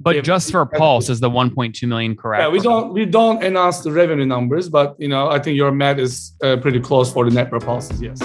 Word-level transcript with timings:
But 0.00 0.22
just 0.22 0.52
for 0.52 0.64
Pulse 0.64 1.08
is 1.08 1.18
the 1.18 1.28
1.2 1.28 1.88
million 1.88 2.14
correct? 2.14 2.42
Yeah, 2.42 2.48
we 2.48 2.60
don't 2.60 2.92
we 2.92 3.04
don't 3.04 3.42
announce 3.42 3.80
the 3.80 3.90
revenue 3.90 4.26
numbers, 4.26 4.68
but 4.68 4.94
you 4.98 5.08
know 5.08 5.28
I 5.28 5.40
think 5.40 5.56
your 5.56 5.72
math 5.72 5.98
is 5.98 6.34
uh, 6.42 6.56
pretty 6.56 6.78
close 6.78 7.12
for 7.12 7.24
the 7.24 7.32
network 7.32 7.64
pulses. 7.64 8.00
Yes. 8.00 8.20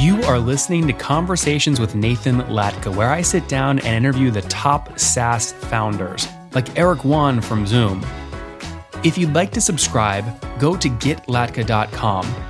You 0.00 0.20
are 0.24 0.38
listening 0.38 0.86
to 0.88 0.92
Conversations 0.92 1.78
with 1.78 1.94
Nathan 1.94 2.40
Latka, 2.42 2.94
where 2.94 3.10
I 3.10 3.22
sit 3.22 3.46
down 3.48 3.78
and 3.80 3.94
interview 3.94 4.30
the 4.30 4.42
top 4.42 4.98
SaaS 4.98 5.52
founders, 5.52 6.26
like 6.52 6.76
Eric 6.78 7.04
Yuan 7.04 7.40
from 7.40 7.66
Zoom. 7.66 8.04
If 9.04 9.16
you'd 9.16 9.34
like 9.34 9.52
to 9.52 9.60
subscribe, 9.60 10.24
go 10.58 10.76
to 10.76 10.88
getlatka.com 10.88 12.49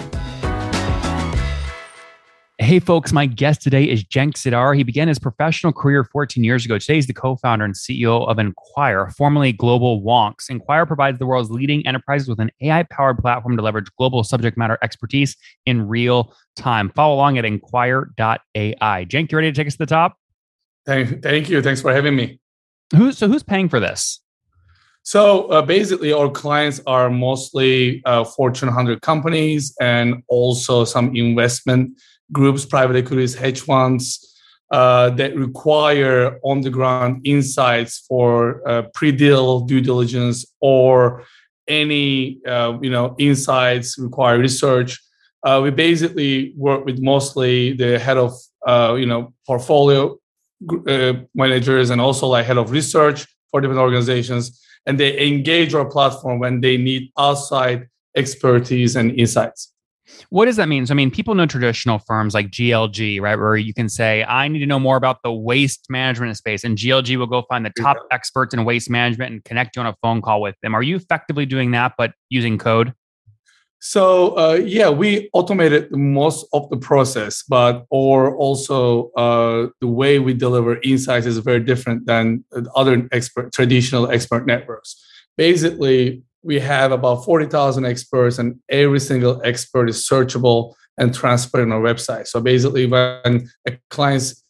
Hey, 2.71 2.79
folks, 2.79 3.11
my 3.11 3.25
guest 3.25 3.61
today 3.61 3.83
is 3.83 4.01
Cenk 4.05 4.35
Sidar. 4.35 4.77
He 4.77 4.83
began 4.83 5.09
his 5.09 5.19
professional 5.19 5.73
career 5.73 6.05
14 6.05 6.41
years 6.41 6.63
ago. 6.63 6.77
Today, 6.77 6.93
he's 6.93 7.05
the 7.05 7.13
co 7.13 7.35
founder 7.35 7.65
and 7.65 7.73
CEO 7.73 8.25
of 8.29 8.39
Enquire, 8.39 9.09
formerly 9.09 9.51
Global 9.51 10.01
Wonks. 10.01 10.49
Enquire 10.49 10.85
provides 10.85 11.19
the 11.19 11.25
world's 11.25 11.51
leading 11.51 11.85
enterprises 11.85 12.29
with 12.29 12.39
an 12.39 12.49
AI 12.61 12.83
powered 12.83 13.17
platform 13.17 13.57
to 13.57 13.61
leverage 13.61 13.87
global 13.97 14.23
subject 14.23 14.57
matter 14.57 14.77
expertise 14.81 15.35
in 15.65 15.85
real 15.85 16.33
time. 16.55 16.89
Follow 16.95 17.15
along 17.15 17.37
at 17.37 17.43
enquire.ai. 17.43 19.05
Cenk, 19.09 19.31
you 19.33 19.37
ready 19.37 19.51
to 19.51 19.53
take 19.53 19.67
us 19.67 19.73
to 19.73 19.79
the 19.79 19.85
top? 19.85 20.15
Thank, 20.85 21.21
thank 21.21 21.49
you. 21.49 21.61
Thanks 21.61 21.81
for 21.81 21.93
having 21.93 22.15
me. 22.15 22.39
Who, 22.95 23.11
so, 23.11 23.27
who's 23.27 23.43
paying 23.43 23.67
for 23.67 23.81
this? 23.81 24.21
So 25.03 25.47
uh, 25.47 25.61
basically, 25.61 26.13
our 26.13 26.29
clients 26.29 26.79
are 26.87 27.09
mostly 27.09 28.01
uh, 28.05 28.23
Fortune 28.23 28.67
100 28.67 29.01
companies 29.01 29.75
and 29.81 30.23
also 30.29 30.85
some 30.85 31.13
investment 31.17 31.99
groups, 32.31 32.65
private 32.65 32.95
equities, 32.95 33.35
hedge 33.35 33.61
funds 33.61 34.27
uh, 34.71 35.09
that 35.11 35.35
require 35.35 36.39
on 36.43 36.61
the 36.61 36.69
ground 36.69 37.21
insights 37.25 37.99
for 38.07 38.67
uh, 38.67 38.83
pre-deal 38.93 39.61
due 39.61 39.81
diligence 39.81 40.45
or 40.61 41.25
any 41.67 42.39
uh, 42.47 42.77
you 42.81 42.89
know 42.89 43.15
insights 43.19 43.97
require 43.97 44.39
research. 44.39 44.99
Uh, 45.43 45.59
we 45.63 45.71
basically 45.71 46.53
work 46.55 46.85
with 46.85 47.01
mostly 47.01 47.73
the 47.73 47.99
head 47.99 48.17
of 48.17 48.33
uh, 48.67 48.95
you 48.97 49.05
know 49.05 49.33
portfolio 49.45 50.17
uh, 50.87 51.13
managers 51.35 51.89
and 51.89 51.99
also 51.99 52.27
like 52.27 52.45
head 52.45 52.57
of 52.57 52.71
research 52.71 53.27
for 53.49 53.61
different 53.61 53.81
organizations, 53.81 54.61
and 54.85 54.99
they 54.99 55.27
engage 55.27 55.73
our 55.73 55.85
platform 55.85 56.39
when 56.39 56.61
they 56.61 56.77
need 56.77 57.11
outside 57.17 57.87
expertise 58.15 58.95
and 58.95 59.11
insights. 59.19 59.70
What 60.29 60.45
does 60.45 60.55
that 60.55 60.69
mean? 60.69 60.85
So, 60.85 60.93
I 60.93 60.95
mean, 60.95 61.11
people 61.11 61.35
know 61.35 61.45
traditional 61.45 61.99
firms 61.99 62.33
like 62.33 62.47
GLG, 62.51 63.19
right? 63.21 63.35
Where 63.35 63.57
you 63.57 63.73
can 63.73 63.89
say, 63.89 64.23
I 64.23 64.47
need 64.47 64.59
to 64.59 64.65
know 64.65 64.79
more 64.79 64.97
about 64.97 65.17
the 65.23 65.31
waste 65.31 65.87
management 65.89 66.37
space, 66.37 66.63
and 66.63 66.77
GLG 66.77 67.17
will 67.17 67.27
go 67.27 67.43
find 67.49 67.65
the 67.65 67.73
top 67.81 67.97
yeah. 67.97 68.15
experts 68.15 68.53
in 68.53 68.63
waste 68.63 68.89
management 68.89 69.31
and 69.33 69.43
connect 69.43 69.75
you 69.75 69.81
on 69.81 69.87
a 69.87 69.95
phone 70.01 70.21
call 70.21 70.41
with 70.41 70.55
them. 70.61 70.73
Are 70.73 70.83
you 70.83 70.95
effectively 70.95 71.45
doing 71.45 71.71
that, 71.71 71.93
but 71.97 72.13
using 72.29 72.57
code? 72.57 72.93
So 73.83 74.37
uh, 74.37 74.59
yeah, 74.63 74.89
we 74.89 75.29
automated 75.33 75.91
most 75.91 76.45
of 76.53 76.69
the 76.69 76.77
process, 76.77 77.43
but 77.43 77.85
or 77.89 78.35
also 78.37 79.09
uh, 79.17 79.69
the 79.81 79.87
way 79.87 80.19
we 80.19 80.35
deliver 80.35 80.79
insights 80.83 81.25
is 81.25 81.39
very 81.39 81.61
different 81.61 82.05
than 82.05 82.45
other 82.75 83.07
expert 83.11 83.51
traditional 83.51 84.11
expert 84.11 84.45
networks. 84.45 85.03
Basically, 85.35 86.21
we 86.43 86.59
have 86.59 86.91
about 86.91 87.25
40,000 87.25 87.85
experts, 87.85 88.39
and 88.39 88.59
every 88.69 88.99
single 88.99 89.41
expert 89.43 89.89
is 89.89 90.07
searchable 90.07 90.73
and 90.97 91.13
transparent 91.13 91.71
on 91.71 91.77
our 91.77 91.93
website. 91.93 92.27
So 92.27 92.41
basically, 92.41 92.85
when 92.87 93.49
clients 93.89 94.43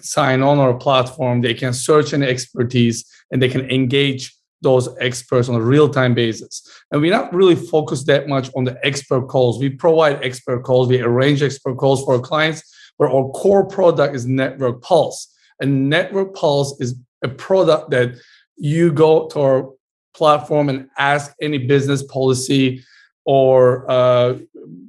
sign 0.00 0.42
on 0.42 0.58
our 0.58 0.74
platform, 0.74 1.40
they 1.40 1.54
can 1.54 1.72
search 1.72 2.12
any 2.12 2.26
expertise 2.26 3.04
and 3.30 3.40
they 3.40 3.48
can 3.48 3.70
engage 3.70 4.34
those 4.60 4.88
experts 5.00 5.48
on 5.48 5.56
a 5.56 5.60
real-time 5.60 6.14
basis. 6.14 6.68
And 6.90 7.00
we're 7.00 7.10
not 7.10 7.34
really 7.34 7.56
focused 7.56 8.06
that 8.06 8.28
much 8.28 8.50
on 8.54 8.64
the 8.64 8.78
expert 8.84 9.26
calls. 9.28 9.58
We 9.58 9.70
provide 9.70 10.22
expert 10.22 10.62
calls, 10.62 10.88
we 10.88 11.00
arrange 11.00 11.42
expert 11.42 11.76
calls 11.76 12.04
for 12.04 12.14
our 12.14 12.20
clients, 12.20 12.62
but 12.98 13.06
our 13.06 13.28
core 13.30 13.66
product 13.66 14.14
is 14.14 14.26
Network 14.26 14.82
Pulse. 14.82 15.34
And 15.58 15.88
Network 15.88 16.34
Pulse 16.34 16.80
is 16.80 16.94
a 17.22 17.28
product 17.28 17.90
that 17.90 18.14
you 18.56 18.92
go 18.92 19.26
to 19.28 19.40
our 19.40 19.70
platform 20.14 20.68
and 20.68 20.88
ask 20.98 21.34
any 21.40 21.58
business 21.58 22.02
policy 22.02 22.82
or 23.24 23.90
uh, 23.90 24.38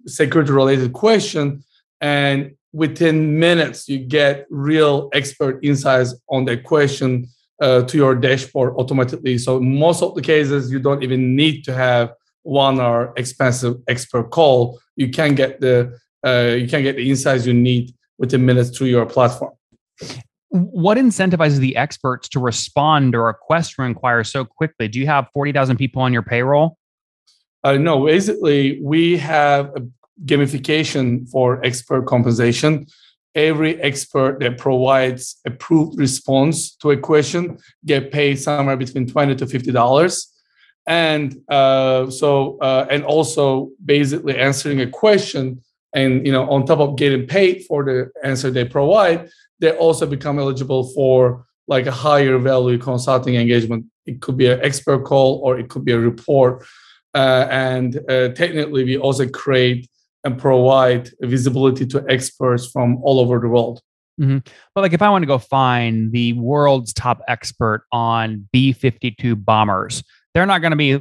security 0.06 0.52
related 0.52 0.94
question 0.94 1.64
and 2.02 2.56
within 2.74 3.40
minutes 3.40 3.88
you 3.88 4.00
get 4.00 4.46
real 4.50 5.10
expert 5.14 5.64
insights 5.64 6.16
on 6.30 6.46
that 6.46 6.64
question 6.64 7.28
uh, 7.62 7.84
to 7.84 7.98
your 7.98 8.16
dashboard 8.16 8.74
automatically. 8.78 9.38
So 9.38 9.60
most 9.60 10.02
of 10.02 10.16
the 10.16 10.22
cases 10.22 10.72
you 10.72 10.80
don't 10.80 11.04
even 11.04 11.36
need 11.36 11.64
to 11.66 11.74
have 11.74 12.14
one 12.42 12.80
hour 12.80 13.14
expensive 13.16 13.76
expert 13.88 14.32
call. 14.32 14.80
You 14.96 15.10
can 15.10 15.36
get 15.36 15.62
the 15.62 15.98
uh, 16.26 16.56
you 16.58 16.68
can 16.68 16.84
get 16.84 16.96
the 16.96 17.10
insights 17.10 17.46
you 17.46 17.54
need 17.54 17.94
within 18.18 18.46
minutes 18.46 18.76
through 18.76 18.88
your 18.88 19.06
platform 19.06 19.54
what 20.54 21.00
incentivizes 21.00 21.58
the 21.58 21.76
experts 21.76 22.30
to 22.30 22.40
respond 22.40 23.14
to 23.14 23.20
requests 23.20 23.70
from 23.70 23.86
Enquire 23.86 24.24
so 24.24 24.46
quickly? 24.46 24.88
Do 24.88 25.00
you 25.00 25.08
have 25.08 25.28
40,000 25.34 25.78
people 25.78 26.04
on 26.04 26.14
your 26.14 26.22
payroll? 26.22 26.78
Uh, 27.64 27.74
no, 27.74 28.06
basically, 28.06 28.80
we 28.84 29.18
have 29.18 29.76
a 29.76 29.88
gamification 30.26 31.28
for 31.30 31.64
expert 31.66 32.06
compensation. 32.06 32.86
Every 33.34 33.82
expert 33.82 34.42
that 34.42 34.60
provides 34.60 35.38
approved 35.44 35.98
response 35.98 36.76
to 36.76 36.92
a 36.92 36.98
question 36.98 37.58
get 37.84 38.12
paid 38.12 38.36
somewhere 38.36 38.78
between 38.78 39.08
20 39.08 39.36
to 39.38 39.48
$50. 39.48 40.28
And 40.86 41.42
uh, 41.50 42.12
so, 42.12 42.60
uh, 42.60 42.86
and 42.92 43.04
also 43.04 43.72
basically 43.84 44.38
answering 44.38 44.82
a 44.82 44.88
question 44.88 45.64
and, 45.96 46.26
you 46.28 46.32
know, 46.32 46.48
on 46.48 46.66
top 46.68 46.80
of 46.80 46.96
getting 46.96 47.26
paid 47.26 47.66
for 47.66 47.84
the 47.84 48.12
answer 48.24 48.52
they 48.52 48.66
provide, 48.66 49.30
they 49.64 49.72
also 49.78 50.06
become 50.06 50.40
eligible 50.40 50.84
for 50.94 51.46
like 51.70 51.86
a 51.86 51.92
higher 51.92 52.38
value 52.38 52.78
consulting 52.78 53.36
engagement. 53.36 53.86
It 54.06 54.20
could 54.20 54.36
be 54.36 54.48
an 54.48 54.60
expert 54.62 55.06
call 55.06 55.40
or 55.42 55.58
it 55.58 55.70
could 55.70 55.86
be 55.86 55.94
a 55.94 56.00
report. 56.00 56.66
Uh, 57.16 57.48
and 57.50 57.98
uh, 58.10 58.30
technically, 58.34 58.84
we 58.84 58.98
also 58.98 59.26
create 59.26 59.90
and 60.26 60.38
provide 60.38 61.12
visibility 61.22 61.86
to 61.88 62.04
experts 62.10 62.68
from 62.68 62.98
all 63.04 63.22
over 63.22 63.40
the 63.40 63.48
world. 63.48 63.82
Mm-hmm. 64.20 64.40
But 64.76 64.82
like, 64.82 64.92
if 64.92 65.02
I 65.02 65.10
want 65.10 65.22
to 65.22 65.28
go 65.28 65.38
find 65.38 66.12
the 66.12 66.34
world's 66.34 66.92
top 66.92 67.22
expert 67.30 67.86
on 67.94 68.50
B 68.52 68.74
52 68.74 69.38
bombers, 69.38 70.04
they're 70.34 70.46
not 70.46 70.60
going 70.60 70.72
to 70.72 70.78
be 70.78 71.00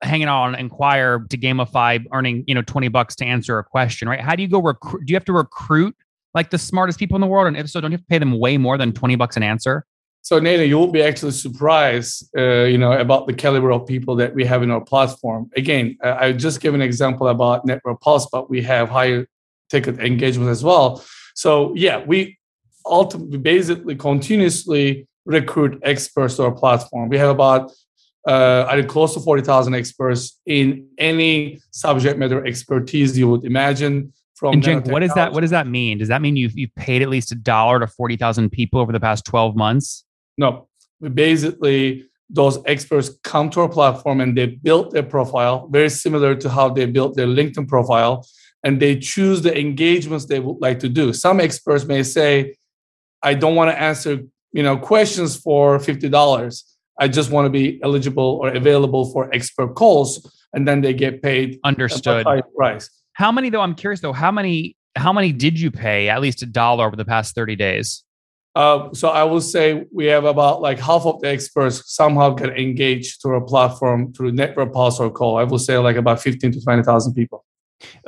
hanging 0.00 0.28
out 0.28 0.44
on 0.44 0.54
Enquire 0.54 1.26
to 1.30 1.36
gamify 1.36 2.04
earning, 2.12 2.44
you 2.46 2.54
know, 2.54 2.62
20 2.62 2.86
bucks 2.86 3.16
to 3.16 3.24
answer 3.24 3.58
a 3.58 3.64
question, 3.64 4.08
right? 4.08 4.20
How 4.20 4.36
do 4.36 4.42
you 4.42 4.48
go 4.48 4.62
recruit? 4.62 5.06
Do 5.06 5.12
you 5.12 5.16
have 5.16 5.24
to 5.24 5.32
recruit 5.32 5.96
like 6.36 6.50
the 6.50 6.58
smartest 6.58 7.00
people 7.00 7.16
in 7.16 7.20
the 7.20 7.26
world? 7.26 7.48
And 7.48 7.56
if 7.56 7.68
so, 7.68 7.80
don't 7.80 7.90
you 7.90 7.96
have 7.96 8.02
to 8.02 8.06
pay 8.06 8.18
them 8.18 8.38
way 8.38 8.56
more 8.58 8.78
than 8.78 8.92
20 8.92 9.16
bucks 9.16 9.36
an 9.36 9.42
answer? 9.42 9.84
So 10.22 10.38
Nathan, 10.38 10.68
you 10.68 10.76
will 10.76 10.90
be 10.90 11.02
actually 11.02 11.32
surprised, 11.32 12.28
uh, 12.36 12.64
you 12.64 12.78
know, 12.78 12.92
about 12.92 13.26
the 13.26 13.32
caliber 13.32 13.70
of 13.70 13.86
people 13.86 14.16
that 14.16 14.34
we 14.34 14.44
have 14.44 14.62
in 14.62 14.70
our 14.70 14.80
platform. 14.80 15.50
Again, 15.56 15.96
I 16.02 16.32
just 16.32 16.60
give 16.60 16.74
an 16.74 16.82
example 16.82 17.28
about 17.28 17.64
Network 17.64 18.00
Pulse, 18.00 18.26
but 18.30 18.50
we 18.50 18.60
have 18.62 18.88
higher 18.88 19.26
ticket 19.70 19.98
engagement 20.00 20.50
as 20.50 20.62
well. 20.62 21.04
So 21.34 21.72
yeah, 21.76 22.04
we 22.04 22.38
ultimately 22.84 23.38
basically 23.38 23.94
continuously 23.94 25.06
recruit 25.24 25.78
experts 25.82 26.36
to 26.36 26.44
our 26.44 26.52
platform. 26.52 27.08
We 27.08 27.18
have 27.18 27.30
about 27.30 27.72
uh, 28.26 28.66
I 28.68 28.74
think 28.76 28.88
close 28.88 29.14
to 29.14 29.20
40,000 29.20 29.74
experts 29.74 30.40
in 30.46 30.88
any 30.98 31.60
subject 31.70 32.18
matter 32.18 32.44
expertise 32.44 33.16
you 33.16 33.28
would 33.28 33.44
imagine 33.44 34.12
from 34.36 34.52
and 34.52 34.62
Cenk, 34.62 34.90
what 34.90 35.00
does 35.00 35.14
that 35.14 35.32
what 35.32 35.40
does 35.40 35.50
that 35.50 35.66
mean? 35.66 35.98
Does 35.98 36.08
that 36.08 36.20
mean 36.20 36.36
you've 36.36 36.56
you've 36.56 36.74
paid 36.74 37.02
at 37.02 37.08
least 37.08 37.32
a 37.32 37.34
dollar 37.34 37.80
to 37.80 37.86
forty 37.86 38.16
thousand 38.16 38.50
people 38.50 38.80
over 38.80 38.92
the 38.92 39.00
past 39.00 39.24
twelve 39.24 39.56
months? 39.56 40.04
No, 40.36 40.68
basically 41.14 42.04
those 42.28 42.58
experts 42.66 43.10
come 43.22 43.48
to 43.50 43.60
our 43.60 43.68
platform 43.68 44.20
and 44.20 44.36
they 44.36 44.46
build 44.46 44.90
their 44.90 45.02
profile 45.02 45.68
very 45.68 45.88
similar 45.88 46.34
to 46.34 46.50
how 46.50 46.68
they 46.68 46.84
built 46.84 47.16
their 47.16 47.26
LinkedIn 47.26 47.66
profile, 47.66 48.26
and 48.62 48.78
they 48.80 48.98
choose 48.98 49.40
the 49.40 49.58
engagements 49.58 50.26
they 50.26 50.40
would 50.40 50.60
like 50.60 50.80
to 50.80 50.88
do. 50.88 51.14
Some 51.14 51.40
experts 51.40 51.86
may 51.86 52.02
say, 52.02 52.56
"I 53.22 53.32
don't 53.32 53.54
want 53.54 53.70
to 53.70 53.80
answer 53.80 54.20
you 54.52 54.62
know 54.62 54.76
questions 54.76 55.34
for 55.36 55.78
fifty 55.78 56.10
dollars. 56.10 56.62
I 57.00 57.08
just 57.08 57.30
want 57.30 57.46
to 57.46 57.50
be 57.50 57.80
eligible 57.82 58.38
or 58.42 58.48
available 58.50 59.10
for 59.12 59.34
expert 59.34 59.74
calls." 59.74 60.30
And 60.52 60.66
then 60.68 60.80
they 60.80 60.94
get 60.94 61.22
paid 61.22 61.58
understood 61.64 62.24
price 62.56 62.90
how 63.16 63.32
many 63.32 63.48
though? 63.48 63.62
I'm 63.62 63.74
curious 63.74 64.00
though. 64.00 64.12
How 64.12 64.30
many 64.30 64.76
how 64.94 65.10
many 65.10 65.32
did 65.32 65.58
you 65.58 65.70
pay 65.70 66.10
at 66.10 66.20
least 66.20 66.42
a 66.42 66.46
dollar 66.46 66.86
over 66.86 66.96
the 66.96 67.04
past 67.06 67.34
30 67.34 67.56
days? 67.56 68.04
Uh, 68.54 68.92
so 68.92 69.08
I 69.08 69.24
will 69.24 69.40
say 69.40 69.84
we 69.90 70.04
have 70.06 70.26
about 70.26 70.60
like 70.60 70.78
half 70.78 71.06
of 71.06 71.20
the 71.22 71.28
experts 71.28 71.82
somehow 71.86 72.30
get 72.30 72.50
engaged 72.58 73.22
through 73.22 73.36
a 73.36 73.40
platform 73.46 74.12
through 74.12 74.32
network 74.32 74.74
pulse 74.74 75.00
or 75.00 75.10
call. 75.10 75.38
I 75.38 75.44
will 75.44 75.58
say 75.58 75.78
like 75.78 75.96
about 75.96 76.20
15 76.20 76.52
to 76.52 76.60
20,000 76.62 77.14
people. 77.14 77.42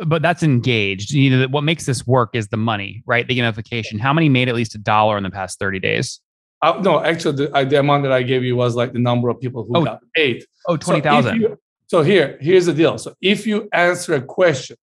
But 0.05 0.21
that's 0.21 0.43
engaged. 0.43 1.11
You 1.13 1.31
know, 1.31 1.49
what 1.49 1.65
makes 1.65 1.87
this 1.87 2.07
work 2.07 2.31
is 2.35 2.49
the 2.49 2.59
money, 2.59 3.03
right? 3.07 3.27
The 3.27 3.39
gamification. 3.39 3.99
How 3.99 4.13
many 4.13 4.29
made 4.29 4.51
at 4.51 4.55
least 4.55 4.75
a 4.75 4.79
dollar 4.79 5.17
in 5.17 5.23
the 5.23 5.31
past 5.31 5.59
30 5.59 5.79
days? 5.79 6.21
Uh, 6.61 6.81
no, 6.83 7.03
actually, 7.03 7.47
the, 7.47 7.65
the, 7.65 7.79
amount 7.79 8.03
that 8.03 8.13
I 8.13 8.23
gave 8.23 8.45
you 8.45 8.57
was 8.57 8.75
like 8.75 8.93
the 8.93 8.99
number 8.99 9.31
of 9.31 9.41
people 9.41 9.65
who 9.65 9.79
oh, 9.79 9.85
got 9.85 10.01
paid. 10.15 10.45
Oh, 10.67 10.77
20,000. 10.77 11.41
So, 11.41 11.57
so 11.87 12.03
here, 12.03 12.37
here's 12.43 12.67
the 12.67 12.75
deal. 12.75 12.99
So 12.99 13.15
if 13.23 13.47
you 13.47 13.69
answer 13.73 14.15
a 14.15 14.21
question 14.21 14.77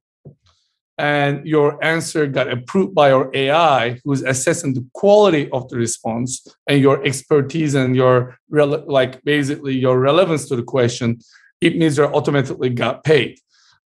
and 0.98 1.46
your 1.46 1.84
answer 1.84 2.26
got 2.26 2.52
approved 2.52 2.96
by 2.96 3.10
your 3.10 3.30
AI, 3.34 4.00
who's 4.06 4.22
assessing 4.22 4.74
the 4.74 4.86
quality 4.94 5.50
of 5.52 5.68
the 5.70 5.78
response 5.78 6.48
and 6.68 6.82
your 6.82 7.06
expertise 7.06 7.76
and 7.76 7.96
your 7.96 8.38
like 8.50 9.22
basically 9.24 9.76
your 9.76 10.00
relevance 10.00 10.48
to 10.48 10.56
the 10.56 10.64
question, 10.64 11.20
it 11.60 11.76
means 11.78 11.98
you're 11.98 12.16
automatically 12.16 12.70
got 12.70 13.04
paid. 13.04 13.40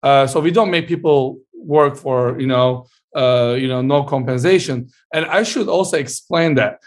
Uh, 0.03 0.27
so 0.27 0.39
we 0.39 0.51
don't 0.51 0.71
make 0.71 0.87
people 0.87 1.39
work 1.53 1.97
for 1.97 2.39
you 2.39 2.47
know 2.47 2.85
uh, 3.15 3.55
you 3.57 3.67
know 3.67 3.81
no 3.81 4.03
compensation. 4.03 4.89
And 5.13 5.25
I 5.25 5.43
should 5.43 5.67
also 5.67 5.97
explain 5.97 6.55
that 6.55 6.79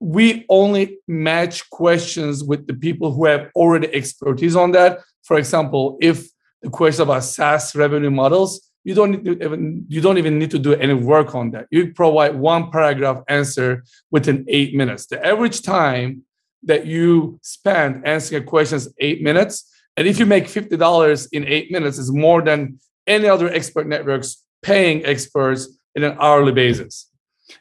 we 0.00 0.46
only 0.48 0.98
match 1.08 1.68
questions 1.70 2.42
with 2.42 2.66
the 2.66 2.74
people 2.74 3.12
who 3.12 3.26
have 3.26 3.50
already 3.54 3.92
expertise 3.94 4.56
on 4.56 4.72
that. 4.72 5.00
For 5.24 5.38
example, 5.38 5.98
if 6.00 6.28
the 6.62 6.70
question 6.70 7.02
about 7.02 7.24
SaaS 7.24 7.74
revenue 7.74 8.10
models, 8.10 8.67
you 8.88 8.94
don't 8.94 9.14
even 9.26 9.84
you 9.86 10.00
don't 10.00 10.16
even 10.16 10.38
need 10.38 10.50
to 10.50 10.58
do 10.58 10.72
any 10.72 10.94
work 10.94 11.34
on 11.34 11.50
that. 11.50 11.66
You 11.70 11.92
provide 11.92 12.34
one 12.34 12.70
paragraph 12.70 13.18
answer 13.28 13.84
within 14.10 14.46
eight 14.48 14.74
minutes. 14.74 15.04
The 15.04 15.18
average 15.32 15.60
time 15.60 16.22
that 16.62 16.86
you 16.86 17.38
spend 17.42 18.06
answering 18.06 18.44
a 18.44 18.46
question 18.46 18.76
is 18.76 18.94
eight 18.98 19.20
minutes. 19.22 19.54
And 19.98 20.08
if 20.08 20.18
you 20.18 20.24
make 20.24 20.44
$50 20.44 21.28
in 21.32 21.44
eight 21.46 21.70
minutes, 21.70 21.98
is 21.98 22.10
more 22.10 22.40
than 22.40 22.78
any 23.06 23.28
other 23.28 23.48
expert 23.50 23.86
networks 23.86 24.42
paying 24.62 25.04
experts 25.04 25.68
in 25.94 26.02
an 26.02 26.16
hourly 26.18 26.52
basis. 26.52 27.10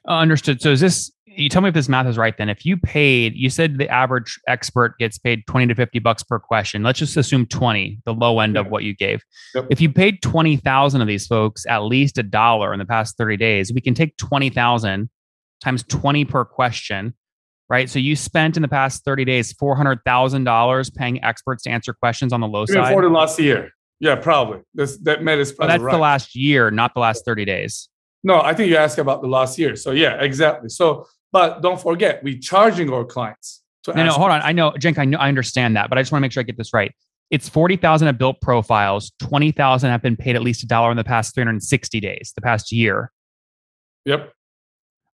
Uh, 0.07 0.19
understood. 0.19 0.62
So 0.62 0.71
is 0.71 0.80
this 0.80 1.12
you 1.37 1.49
tell 1.49 1.61
me 1.61 1.69
if 1.69 1.75
this 1.75 1.87
math 1.87 2.07
is 2.07 2.17
right 2.17 2.37
then 2.37 2.49
if 2.49 2.65
you 2.65 2.77
paid 2.77 3.33
you 3.35 3.49
said 3.49 3.77
the 3.77 3.87
average 3.89 4.39
expert 4.47 4.97
gets 4.97 5.17
paid 5.17 5.45
20 5.47 5.67
to 5.67 5.75
50 5.75 5.99
bucks 5.99 6.23
per 6.23 6.39
question 6.39 6.83
let's 6.83 6.99
just 6.99 7.15
assume 7.15 7.45
20 7.45 7.99
the 8.05 8.13
low 8.13 8.39
end 8.39 8.55
yeah. 8.55 8.61
of 8.61 8.67
what 8.67 8.83
you 8.83 8.95
gave 8.95 9.23
yep. 9.53 9.67
if 9.69 9.79
you 9.79 9.91
paid 9.91 10.21
20000 10.21 11.01
of 11.01 11.07
these 11.07 11.27
folks 11.27 11.65
at 11.67 11.79
least 11.79 12.17
a 12.17 12.23
dollar 12.23 12.73
in 12.73 12.79
the 12.79 12.85
past 12.85 13.17
30 13.17 13.37
days 13.37 13.71
we 13.73 13.81
can 13.81 13.93
take 13.93 14.15
20000 14.17 15.09
times 15.61 15.83
20 15.83 16.25
per 16.25 16.43
question 16.45 17.13
right 17.69 17.89
so 17.89 17.99
you 17.99 18.15
spent 18.15 18.55
in 18.55 18.61
the 18.61 18.67
past 18.67 19.03
30 19.05 19.25
days 19.25 19.53
$400000 19.53 20.95
paying 20.95 21.23
experts 21.23 21.63
to 21.63 21.69
answer 21.69 21.93
questions 21.93 22.33
on 22.33 22.41
the 22.41 22.47
low 22.47 22.65
side 22.65 22.93
for 22.93 23.01
the 23.01 23.09
last 23.09 23.39
year 23.39 23.71
yeah 23.99 24.15
probably 24.15 24.59
this, 24.73 24.97
that 24.99 25.23
made 25.23 25.39
us 25.39 25.51
that's 25.57 25.81
right. 25.81 25.91
the 25.91 25.97
last 25.97 26.35
year 26.35 26.71
not 26.71 26.93
the 26.93 26.99
last 26.99 27.25
30 27.25 27.45
days 27.45 27.89
no, 28.23 28.41
I 28.41 28.53
think 28.53 28.69
you 28.69 28.75
asked 28.75 28.97
about 28.97 29.21
the 29.21 29.27
last 29.27 29.57
year. 29.57 29.75
So 29.75 29.91
yeah, 29.91 30.21
exactly. 30.21 30.67
So 30.69 31.05
but 31.31 31.62
don't 31.62 31.79
forget, 31.79 32.24
we're 32.24 32.39
charging 32.39 32.91
our 32.91 33.06
clients. 33.06 33.63
To 33.83 33.94
no, 33.94 34.06
no, 34.06 34.12
hold 34.13 34.31
on. 34.31 34.41
I 34.41 34.51
know, 34.51 34.71
Cenk, 34.71 34.97
I 34.97 35.06
know, 35.06 35.18
I 35.18 35.27
understand 35.27 35.75
that, 35.75 35.89
but 35.89 35.97
I 35.97 36.01
just 36.01 36.12
want 36.12 36.21
to 36.21 36.24
make 36.24 36.31
sure 36.31 36.41
I 36.41 36.44
get 36.44 36.57
this 36.57 36.74
right. 36.74 36.91
It's 37.29 37.50
40,000 37.50 38.06
have 38.06 38.18
built 38.18 38.39
profiles. 38.41 39.12
20,000 39.21 39.89
have 39.89 40.01
been 40.01 40.15
paid 40.15 40.35
at 40.35 40.41
least 40.41 40.63
a 40.63 40.68
dollar 40.68 40.91
in 40.91 40.97
the 40.97 41.03
past 41.03 41.35
360 41.35 42.00
days, 42.00 42.31
the 42.35 42.41
past 42.41 42.71
year. 42.71 43.12
Yep. 44.06 44.31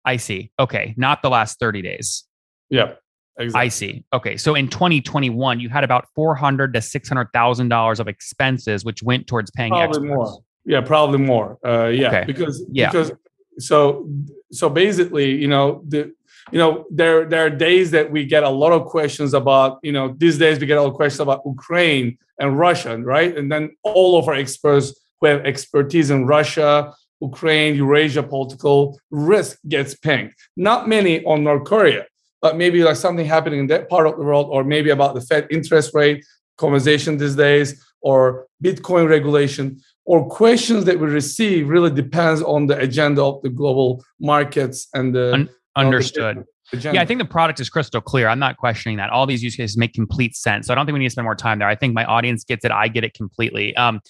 I 0.04 0.16
see. 0.16 0.50
Okay. 0.58 0.94
Not 0.96 1.20
the 1.20 1.28
last 1.28 1.58
30 1.58 1.82
days. 1.82 2.24
Yep. 2.70 2.98
Exactly. 3.38 3.66
I 3.66 3.68
see. 3.68 4.04
Okay. 4.12 4.36
So 4.36 4.54
in 4.54 4.68
2021, 4.68 5.60
you 5.60 5.68
had 5.68 5.84
about 5.84 6.06
400 6.14 6.72
to 6.74 6.80
$600,000 6.80 8.00
of 8.00 8.08
expenses, 8.08 8.84
which 8.84 9.02
went 9.02 9.26
towards 9.26 9.50
paying 9.50 9.70
probably 9.70 9.88
experts. 9.88 10.06
more. 10.06 10.38
Yeah, 10.64 10.80
probably 10.80 11.18
more. 11.18 11.58
Uh, 11.64 11.86
yeah, 11.86 12.08
okay. 12.08 12.24
because 12.26 12.62
yeah. 12.70 12.90
because 12.90 13.12
so 13.58 14.06
so 14.52 14.68
basically 14.68 15.34
you 15.34 15.48
know 15.48 15.82
the 15.88 16.12
you 16.52 16.58
know 16.58 16.86
there 16.90 17.24
there 17.26 17.46
are 17.46 17.50
days 17.50 17.90
that 17.90 18.10
we 18.10 18.24
get 18.24 18.42
a 18.42 18.48
lot 18.48 18.72
of 18.72 18.86
questions 18.86 19.34
about 19.34 19.78
you 19.82 19.92
know 19.92 20.14
these 20.16 20.38
days 20.38 20.58
we 20.58 20.66
get 20.66 20.78
a 20.78 20.82
lot 20.82 20.90
of 20.90 20.94
questions 20.94 21.20
about 21.20 21.42
ukraine 21.44 22.16
and 22.38 22.58
russia 22.58 22.96
right? 22.98 23.36
And 23.36 23.50
then 23.50 23.76
all 23.82 24.18
of 24.18 24.28
our 24.28 24.34
experts 24.34 24.94
who 25.20 25.26
have 25.26 25.44
expertise 25.44 26.10
in 26.10 26.26
russia 26.26 26.94
ukraine 27.20 27.74
eurasia 27.74 28.22
political 28.22 28.98
risk 29.10 29.58
gets 29.68 29.94
pinged. 29.94 30.32
Not 30.56 30.88
many 30.88 31.24
on 31.24 31.44
north 31.44 31.64
korea 31.64 32.06
but 32.40 32.56
maybe 32.56 32.84
like 32.84 32.96
something 32.96 33.26
happening 33.26 33.60
in 33.60 33.66
that 33.66 33.88
part 33.88 34.06
of 34.06 34.16
the 34.16 34.22
world 34.22 34.48
or 34.50 34.62
maybe 34.62 34.90
about 34.90 35.14
the 35.14 35.20
fed 35.20 35.46
interest 35.50 35.92
rate 35.94 36.24
conversation 36.56 37.16
these 37.16 37.36
days 37.36 37.84
or 38.00 38.46
bitcoin 38.62 39.08
regulation 39.08 39.80
or 40.04 40.28
questions 40.28 40.84
that 40.84 40.98
we 40.98 41.06
receive 41.06 41.68
really 41.68 41.90
depends 41.90 42.42
on 42.42 42.66
the 42.66 42.78
agenda 42.78 43.22
of 43.22 43.42
the 43.42 43.50
global 43.50 44.02
markets 44.20 44.88
and 44.94 45.14
the 45.14 45.32
Un- 45.34 45.48
understood. 45.76 46.44
The 46.72 46.78
yeah, 46.92 47.00
I 47.00 47.06
think 47.06 47.18
the 47.18 47.26
product 47.26 47.60
is 47.60 47.70
crystal 47.70 48.00
clear. 48.00 48.28
I'm 48.28 48.38
not 48.38 48.56
questioning 48.58 48.98
that. 48.98 49.10
All 49.10 49.26
these 49.26 49.42
use 49.42 49.56
cases 49.56 49.76
make 49.76 49.94
complete 49.94 50.36
sense. 50.36 50.66
So 50.66 50.72
I 50.72 50.76
don't 50.76 50.84
think 50.86 50.94
we 50.94 50.98
need 51.00 51.06
to 51.06 51.10
spend 51.10 51.24
more 51.24 51.34
time 51.34 51.58
there. 51.58 51.68
I 51.68 51.74
think 51.74 51.94
my 51.94 52.04
audience 52.04 52.44
gets 52.44 52.64
it. 52.64 52.70
I 52.70 52.88
get 52.88 53.04
it 53.04 53.14
completely. 53.14 53.74
Um, 53.76 54.00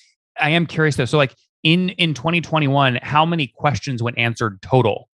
I 0.41 0.51
am 0.51 0.67
curious 0.67 0.97
though. 0.97 1.05
So 1.05 1.19
like 1.19 1.35
in 1.63 1.91
in 1.91 2.15
2021, 2.15 2.99
how 3.03 3.25
many 3.25 3.49
questions 3.49 4.03
went 4.03 4.19
answered 4.19 4.61
total? 4.63 5.09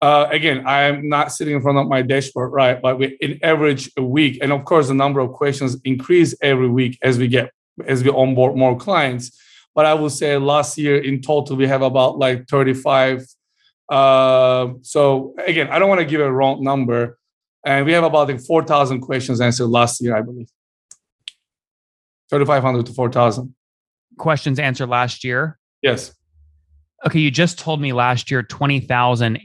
Uh, 0.00 0.28
again, 0.30 0.64
I 0.66 0.82
am 0.82 1.08
not 1.08 1.32
sitting 1.32 1.56
in 1.56 1.62
front 1.62 1.78
of 1.78 1.88
my 1.88 2.02
dashboard, 2.02 2.52
right? 2.52 2.80
But 2.80 2.98
we, 2.98 3.16
in 3.20 3.40
average 3.42 3.90
a 3.96 4.02
week, 4.02 4.38
and 4.40 4.52
of 4.52 4.64
course, 4.64 4.88
the 4.88 4.94
number 4.94 5.18
of 5.20 5.32
questions 5.32 5.76
increase 5.84 6.36
every 6.40 6.68
week 6.68 6.98
as 7.02 7.18
we 7.18 7.26
get 7.26 7.50
as 7.86 8.02
we 8.02 8.10
onboard 8.10 8.56
more 8.56 8.76
clients 8.76 9.30
but 9.78 9.86
I 9.86 9.94
will 9.94 10.10
say 10.10 10.36
last 10.36 10.76
year 10.76 10.98
in 10.98 11.22
total 11.22 11.54
we 11.54 11.68
have 11.68 11.82
about 11.82 12.18
like 12.18 12.48
35. 12.48 13.24
Uh, 13.88 14.70
so 14.82 15.36
again, 15.46 15.68
I 15.68 15.78
don't 15.78 15.88
want 15.88 16.00
to 16.00 16.04
give 16.04 16.20
a 16.20 16.32
wrong 16.32 16.64
number, 16.64 17.16
and 17.64 17.86
we 17.86 17.92
have 17.92 18.02
about 18.02 18.26
like 18.26 18.40
4,000 18.40 19.02
questions 19.02 19.40
answered 19.40 19.68
last 19.68 20.02
year, 20.02 20.16
I 20.16 20.22
believe. 20.22 20.48
3,500 22.30 22.86
to 22.86 22.92
4,000 22.92 23.54
questions 24.18 24.58
answered 24.58 24.88
last 24.88 25.22
year. 25.22 25.60
Yes. 25.80 26.12
Okay, 27.06 27.20
you 27.20 27.30
just 27.30 27.60
told 27.60 27.80
me 27.80 27.92
last 27.92 28.32
year 28.32 28.42
20,000 28.42 29.38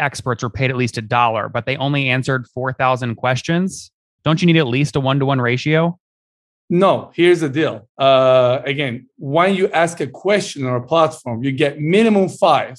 experts 0.00 0.42
were 0.42 0.50
paid 0.50 0.70
at 0.70 0.76
least 0.76 0.98
a 0.98 1.02
dollar, 1.02 1.48
but 1.48 1.66
they 1.66 1.76
only 1.76 2.08
answered 2.08 2.48
4,000 2.52 3.14
questions. 3.14 3.92
Don't 4.24 4.42
you 4.42 4.46
need 4.46 4.56
at 4.56 4.66
least 4.66 4.96
a 4.96 5.00
one 5.00 5.20
to 5.20 5.24
one 5.24 5.40
ratio? 5.40 5.96
No, 6.70 7.10
here's 7.14 7.40
the 7.40 7.48
deal. 7.48 7.88
Uh, 7.96 8.60
again, 8.64 9.08
when 9.16 9.54
you 9.54 9.70
ask 9.70 10.00
a 10.00 10.06
question 10.06 10.66
on 10.66 10.74
a 10.74 10.86
platform, 10.86 11.42
you 11.42 11.50
get 11.52 11.80
minimum 11.80 12.28
five, 12.28 12.78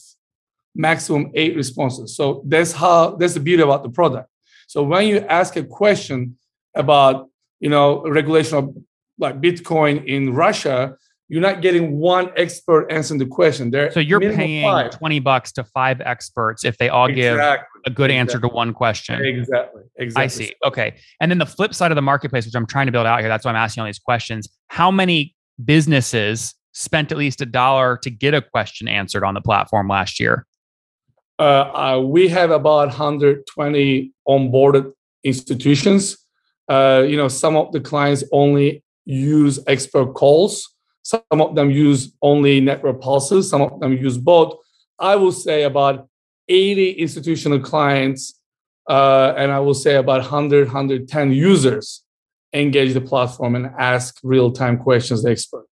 maximum 0.75 1.31
eight 1.34 1.55
responses. 1.55 2.15
So 2.15 2.43
that's 2.46 2.72
how 2.72 3.15
that's 3.15 3.34
the 3.34 3.39
beauty 3.39 3.63
about 3.63 3.84
the 3.84 3.89
product. 3.89 4.29
So 4.67 4.84
when 4.84 5.08
you 5.08 5.19
ask 5.22 5.55
a 5.55 5.63
question 5.63 6.38
about 6.75 7.29
you 7.60 7.69
know 7.69 8.08
regulation 8.08 8.58
of 8.58 8.75
like 9.17 9.41
Bitcoin 9.41 10.05
in 10.05 10.34
Russia, 10.34 10.96
you're 11.29 11.41
not 11.41 11.62
getting 11.62 12.00
one 12.00 12.31
expert 12.36 12.91
answering 12.91 13.19
the 13.19 13.25
question. 13.27 13.69
There, 13.69 13.91
so 13.91 14.00
you're 14.00 14.19
paying 14.19 14.63
five. 14.63 14.91
twenty 14.91 15.19
bucks 15.19 15.51
to 15.53 15.63
five 15.63 16.01
experts 16.01 16.65
if 16.65 16.77
they 16.79 16.89
all 16.89 17.05
exactly. 17.05 17.21
give 17.21 17.38
a 17.86 17.95
good 17.95 18.09
exactly. 18.09 18.17
answer 18.17 18.39
to 18.39 18.48
one 18.48 18.74
question. 18.74 19.24
Exactly. 19.24 19.83
Exactly. 19.98 20.24
I 20.24 20.27
see. 20.27 20.53
Okay. 20.65 20.95
And 21.21 21.31
then 21.31 21.38
the 21.38 21.45
flip 21.45 21.75
side 21.75 21.91
of 21.91 21.95
the 21.95 22.01
marketplace, 22.01 22.45
which 22.45 22.55
I'm 22.55 22.65
trying 22.65 22.88
to 22.88 22.91
build 22.91 23.05
out 23.05 23.19
here, 23.19 23.29
that's 23.29 23.45
why 23.45 23.51
I'm 23.51 23.57
asking 23.57 23.81
all 23.81 23.86
these 23.86 24.00
questions. 24.00 24.50
How 24.67 24.89
many 24.89 25.36
businesses 25.63 26.55
spent 26.74 27.12
at 27.12 27.17
least 27.17 27.41
a 27.41 27.45
dollar 27.45 27.98
to 28.01 28.09
get 28.09 28.33
a 28.33 28.41
question 28.41 28.88
answered 28.88 29.24
on 29.24 29.36
the 29.36 29.41
platform 29.41 29.88
last 29.88 30.19
year? 30.19 30.48
Uh, 31.38 31.41
uh, 31.41 32.01
we 32.03 32.27
have 32.27 32.50
about 32.50 32.88
120 32.88 34.12
onboarded 34.27 34.91
institutions. 35.24 36.17
Uh, 36.67 37.05
you 37.07 37.15
know, 37.15 37.27
some 37.27 37.55
of 37.55 37.71
the 37.71 37.79
clients 37.79 38.24
only 38.31 38.83
use 39.05 39.59
expert 39.67 40.13
calls 40.13 40.75
some 41.09 41.41
of 41.41 41.55
them 41.55 41.71
use 41.71 42.13
only 42.21 42.61
network 42.61 43.01
pulses, 43.01 43.49
some 43.49 43.61
of 43.63 43.79
them 43.79 43.93
use 43.93 44.17
both. 44.17 44.53
I 44.99 45.15
will 45.15 45.31
say 45.31 45.63
about 45.63 46.07
80 46.47 46.91
institutional 46.91 47.59
clients, 47.59 48.39
uh, 48.87 49.33
and 49.35 49.51
I 49.51 49.59
will 49.59 49.73
say 49.73 49.95
about 49.95 50.21
100, 50.21 50.67
110 50.67 51.31
users 51.31 52.03
engage 52.53 52.93
the 52.93 53.01
platform 53.01 53.55
and 53.55 53.71
ask 53.79 54.19
real 54.21 54.51
time 54.51 54.77
questions 54.77 55.23
the 55.23 55.31
expert. 55.31 55.65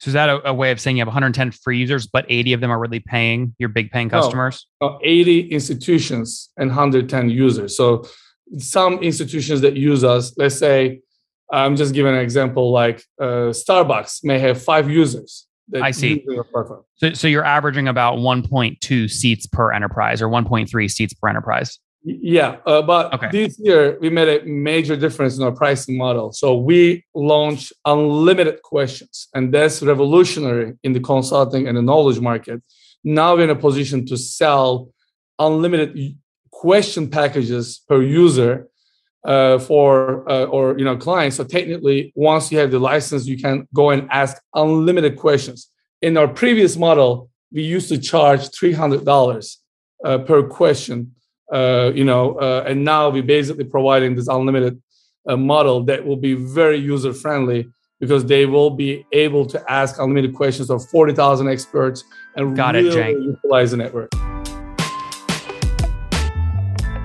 So 0.00 0.08
is 0.08 0.14
that 0.14 0.30
a, 0.30 0.48
a, 0.50 0.54
way 0.54 0.70
of 0.70 0.80
saying 0.80 0.96
you 0.96 1.00
have 1.02 1.08
110 1.08 1.50
free 1.50 1.78
users, 1.78 2.06
but 2.06 2.24
80 2.28 2.54
of 2.54 2.60
them 2.60 2.70
are 2.70 2.78
really 2.78 3.00
paying 3.00 3.54
your 3.58 3.68
big 3.68 3.90
paying 3.90 4.08
customers? 4.08 4.66
No, 4.80 4.90
no, 4.90 4.98
80 5.02 5.48
institutions 5.48 6.50
and 6.56 6.70
110 6.70 7.28
users. 7.28 7.76
So 7.76 8.06
some 8.56 9.00
institutions 9.00 9.60
that 9.62 9.76
use 9.76 10.04
us, 10.04 10.32
let's 10.38 10.58
say 10.58 11.00
I'm 11.50 11.76
just 11.76 11.94
giving 11.94 12.14
an 12.14 12.20
example 12.20 12.70
like 12.70 13.02
uh, 13.20 13.52
Starbucks 13.52 14.24
may 14.24 14.38
have 14.38 14.62
five 14.62 14.90
users, 14.90 15.46
I 15.74 15.90
see. 15.90 16.24
So, 16.96 17.12
so 17.12 17.28
you're 17.28 17.44
averaging 17.44 17.88
about 17.88 18.18
1.2 18.18 19.10
seats 19.10 19.46
per 19.46 19.72
enterprise 19.72 20.22
or 20.22 20.28
1.3 20.28 20.90
seats 20.90 21.14
per 21.14 21.28
enterprise. 21.28 21.78
Yeah, 22.04 22.56
uh, 22.64 22.80
but 22.82 23.12
okay. 23.12 23.28
this 23.30 23.58
year 23.58 23.98
we 24.00 24.08
made 24.08 24.28
a 24.28 24.44
major 24.46 24.96
difference 24.96 25.36
in 25.36 25.42
our 25.42 25.52
pricing 25.52 25.98
model. 25.98 26.32
So 26.32 26.56
we 26.56 27.04
launched 27.14 27.72
unlimited 27.84 28.62
questions, 28.62 29.28
and 29.34 29.52
that's 29.52 29.82
revolutionary 29.82 30.74
in 30.84 30.92
the 30.92 31.00
consulting 31.00 31.66
and 31.66 31.76
the 31.76 31.82
knowledge 31.82 32.20
market. 32.20 32.62
Now 33.04 33.34
we're 33.34 33.44
in 33.44 33.50
a 33.50 33.56
position 33.56 34.06
to 34.06 34.16
sell 34.16 34.90
unlimited 35.38 36.16
question 36.50 37.10
packages 37.10 37.80
per 37.88 38.00
user 38.02 38.68
uh, 39.28 39.58
for 39.58 40.28
uh, 40.28 40.44
or 40.44 40.78
you 40.78 40.84
know 40.84 40.96
clients. 40.96 41.36
So 41.36 41.44
technically, 41.44 42.12
once 42.16 42.50
you 42.50 42.58
have 42.58 42.70
the 42.70 42.78
license, 42.78 43.26
you 43.26 43.38
can 43.38 43.68
go 43.72 43.90
and 43.90 44.08
ask 44.10 44.32
unlimited 44.54 45.16
questions. 45.16 45.70
In 46.02 46.16
our 46.16 46.28
previous 46.42 46.76
model, 46.76 47.30
we 47.52 47.62
used 47.62 47.88
to 47.90 47.98
charge 47.98 48.42
three 48.58 48.72
hundred 48.72 49.04
dollars 49.04 49.46
uh, 50.04 50.18
per 50.18 50.42
question 50.42 51.14
uh, 51.52 51.92
you 51.94 52.04
know, 52.04 52.34
uh, 52.34 52.64
and 52.66 52.84
now 52.84 53.08
we're 53.08 53.22
basically 53.22 53.64
providing 53.64 54.14
this 54.14 54.28
unlimited 54.28 54.80
uh, 55.26 55.36
model 55.36 55.82
that 55.84 56.04
will 56.04 56.16
be 56.16 56.34
very 56.34 56.76
user 56.76 57.12
friendly 57.12 57.68
because 58.00 58.24
they 58.26 58.46
will 58.46 58.70
be 58.70 59.04
able 59.12 59.44
to 59.46 59.70
ask 59.70 59.98
unlimited 59.98 60.34
questions 60.34 60.70
of 60.70 60.84
40,000 60.88 61.48
experts 61.48 62.04
and 62.36 62.54
Got 62.56 62.74
really 62.74 63.00
it, 63.00 63.22
utilize 63.22 63.70
the 63.70 63.78
network. 63.78 64.10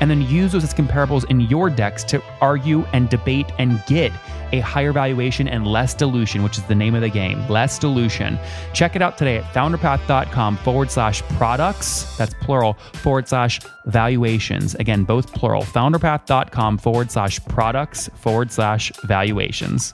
and 0.00 0.10
then 0.10 0.22
use 0.22 0.52
those 0.52 0.64
as 0.64 0.74
comparables 0.74 1.24
in 1.30 1.40
your 1.40 1.70
decks 1.70 2.02
to 2.04 2.22
argue 2.40 2.84
and 2.92 3.08
debate 3.08 3.46
and 3.58 3.82
get 3.86 4.12
a 4.52 4.60
higher 4.60 4.92
valuation 4.92 5.46
and 5.48 5.66
less 5.66 5.94
dilution, 5.94 6.42
which 6.42 6.58
is 6.58 6.64
the 6.64 6.74
name 6.74 6.94
of 6.94 7.02
the 7.02 7.08
game. 7.08 7.46
Less 7.48 7.78
dilution. 7.78 8.38
Check 8.72 8.96
it 8.96 9.02
out 9.02 9.16
today 9.16 9.36
at 9.36 9.44
founderpath.com 9.54 10.56
forward 10.58 10.90
slash 10.90 11.22
products, 11.36 12.16
that's 12.16 12.34
plural, 12.34 12.74
forward 12.94 13.28
slash 13.28 13.60
valuations. 13.86 14.74
Again, 14.74 15.04
both 15.04 15.32
plural. 15.32 15.62
Founderpath.com 15.62 16.78
forward 16.78 17.10
slash 17.10 17.44
products 17.46 18.08
forward 18.16 18.50
slash 18.50 18.92
valuations. 19.04 19.92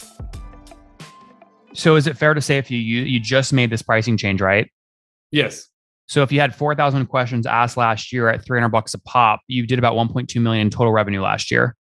So 1.75 1.97
is 1.97 2.07
it 2.07 2.17
fair 2.17 2.33
to 2.33 2.41
say 2.41 2.57
if 2.57 2.71
you 2.71 2.79
you 2.79 3.21
just 3.21 3.53
made 3.53 3.69
this 3.69 3.83
pricing 3.83 4.17
change, 4.17 4.41
right? 4.41 4.71
Yes. 5.31 5.69
So 6.07 6.23
if 6.23 6.31
you 6.31 6.41
had 6.41 6.55
4,000 6.55 7.07
questions 7.07 7.47
asked 7.47 7.77
last 7.77 8.13
year 8.13 8.29
at 8.29 8.45
300 8.45 8.69
bucks 8.69 8.95
a 8.95 9.01
pop, 9.01 9.41
you 9.49 9.67
did 9.67 9.79
about 9.79 9.95
1.2 9.95 10.41
million 10.41 10.67
in 10.67 10.71
total 10.71 10.93
revenue 10.93 11.21
last 11.21 11.51
year. 11.51 11.77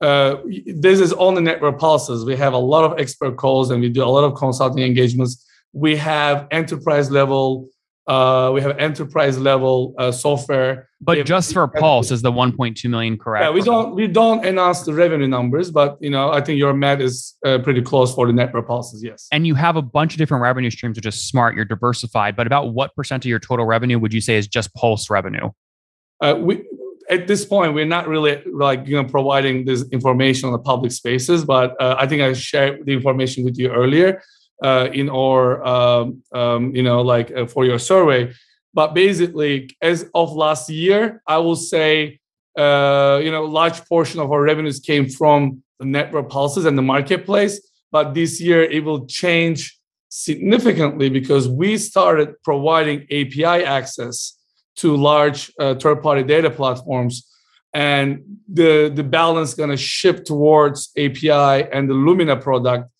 Uh, 0.00 0.36
this 0.66 0.98
is 0.98 1.12
on 1.12 1.34
the 1.34 1.40
network 1.40 1.78
pulses. 1.78 2.24
We 2.24 2.34
have 2.36 2.52
a 2.52 2.58
lot 2.58 2.84
of 2.84 2.98
expert 2.98 3.36
calls 3.36 3.70
and 3.70 3.80
we 3.80 3.90
do 3.90 4.02
a 4.02 4.06
lot 4.06 4.24
of 4.24 4.34
consulting 4.34 4.82
engagements. 4.82 5.46
We 5.72 5.96
have 5.96 6.48
enterprise 6.50 7.10
level 7.10 7.68
uh, 8.10 8.50
we 8.52 8.60
have 8.60 8.76
enterprise 8.78 9.38
level 9.38 9.94
uh, 9.96 10.10
software. 10.10 10.88
But 11.00 11.24
just 11.24 11.52
for 11.52 11.68
Pulse 11.68 12.10
is 12.10 12.22
the 12.22 12.32
1.2 12.32 12.90
million 12.90 13.16
correct? 13.16 13.44
Yeah, 13.44 13.50
we 13.50 13.62
don't 13.62 13.94
we 13.94 14.08
don't 14.08 14.44
announce 14.44 14.82
the 14.82 14.92
revenue 14.92 15.28
numbers, 15.28 15.70
but 15.70 15.96
you 16.00 16.10
know 16.10 16.32
I 16.32 16.40
think 16.40 16.58
your 16.58 16.74
math 16.74 16.98
is 17.00 17.36
uh, 17.46 17.58
pretty 17.58 17.82
close 17.82 18.12
for 18.12 18.26
the 18.26 18.32
network 18.32 18.66
pulses. 18.66 19.02
Yes. 19.04 19.28
And 19.30 19.46
you 19.46 19.54
have 19.54 19.76
a 19.76 19.82
bunch 19.82 20.14
of 20.14 20.18
different 20.18 20.42
revenue 20.42 20.70
streams, 20.70 20.98
which 20.98 21.06
is 21.06 21.22
smart. 21.22 21.54
You're 21.54 21.64
diversified, 21.64 22.34
but 22.34 22.48
about 22.48 22.74
what 22.74 22.96
percent 22.96 23.24
of 23.24 23.28
your 23.28 23.38
total 23.38 23.64
revenue 23.64 24.00
would 24.00 24.12
you 24.12 24.20
say 24.20 24.36
is 24.36 24.48
just 24.48 24.74
Pulse 24.74 25.08
revenue? 25.08 25.50
Uh, 26.20 26.34
we 26.36 26.66
at 27.08 27.28
this 27.28 27.44
point 27.44 27.74
we're 27.74 27.84
not 27.84 28.08
really 28.08 28.42
like 28.52 28.88
you 28.88 28.96
know 28.96 29.04
providing 29.04 29.64
this 29.66 29.84
information 29.92 30.48
on 30.48 30.52
the 30.52 30.58
public 30.58 30.90
spaces, 30.90 31.44
but 31.44 31.80
uh, 31.80 31.94
I 31.96 32.08
think 32.08 32.22
I 32.22 32.32
shared 32.32 32.84
the 32.86 32.92
information 32.92 33.44
with 33.44 33.56
you 33.56 33.70
earlier 33.70 34.20
uh, 34.62 34.88
in 34.92 35.08
our 35.08 35.64
um, 35.64 36.22
um, 36.32 36.74
you 36.74 36.82
know 36.82 37.00
like 37.02 37.30
uh, 37.32 37.46
for 37.46 37.64
your 37.64 37.78
survey. 37.78 38.32
But 38.72 38.94
basically 38.94 39.76
as 39.82 40.08
of 40.14 40.32
last 40.32 40.70
year 40.70 41.22
i 41.26 41.38
will 41.38 41.56
say 41.56 42.20
uh, 42.56 43.20
you 43.22 43.30
know 43.30 43.44
a 43.44 43.52
large 43.60 43.84
portion 43.86 44.20
of 44.20 44.30
our 44.30 44.42
revenues 44.42 44.80
came 44.80 45.08
from 45.08 45.62
the 45.78 45.86
network 45.86 46.28
pulses 46.28 46.64
and 46.66 46.76
the 46.76 46.82
marketplace. 46.82 47.60
But 47.90 48.14
this 48.14 48.40
year 48.40 48.62
it 48.62 48.84
will 48.84 49.06
change 49.06 49.78
significantly 50.08 51.08
because 51.08 51.48
we 51.48 51.78
started 51.78 52.34
providing 52.42 53.02
api 53.10 53.44
access 53.44 54.36
to 54.76 54.96
large 54.96 55.52
uh, 55.58 55.74
third-party 55.74 56.24
data 56.24 56.50
platforms. 56.50 57.26
And 57.72 58.38
the 58.52 58.90
the 58.92 59.04
balance 59.04 59.54
going 59.54 59.70
to 59.70 59.76
shift 59.76 60.26
towards 60.26 60.90
api 60.98 61.30
and 61.30 61.88
the 61.88 61.94
lumina 61.94 62.36
product 62.36 62.90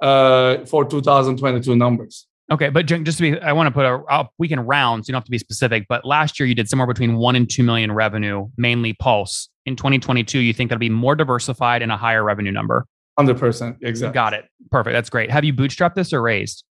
uh, 0.00 0.64
for 0.66 0.84
2022 0.84 1.76
numbers. 1.76 2.26
Okay, 2.50 2.68
but 2.68 2.86
just 2.86 3.18
to 3.18 3.22
be, 3.22 3.40
I 3.40 3.52
want 3.52 3.68
to 3.68 3.70
put 3.70 3.84
a, 3.86 4.28
we 4.38 4.48
can 4.48 4.58
round, 4.58 5.06
so 5.06 5.10
you 5.10 5.12
don't 5.12 5.20
have 5.20 5.24
to 5.24 5.30
be 5.30 5.38
specific. 5.38 5.86
But 5.88 6.04
last 6.04 6.40
year 6.40 6.48
you 6.48 6.54
did 6.56 6.68
somewhere 6.68 6.88
between 6.88 7.16
one 7.16 7.36
and 7.36 7.48
two 7.48 7.62
million 7.62 7.92
revenue, 7.92 8.48
mainly 8.56 8.92
Pulse. 8.92 9.48
In 9.66 9.76
2022, 9.76 10.40
you 10.40 10.52
think 10.52 10.68
that'll 10.68 10.80
be 10.80 10.88
more 10.88 11.14
diversified 11.14 11.80
and 11.80 11.92
a 11.92 11.96
higher 11.96 12.24
revenue 12.24 12.50
number? 12.50 12.86
Hundred 13.16 13.38
percent, 13.38 13.76
exactly. 13.82 14.14
Got 14.14 14.34
it. 14.34 14.46
Perfect. 14.70 14.94
That's 14.94 15.10
great. 15.10 15.30
Have 15.30 15.44
you 15.44 15.52
bootstrapped 15.52 15.94
this 15.94 16.12
or 16.12 16.22
raised? 16.22 16.64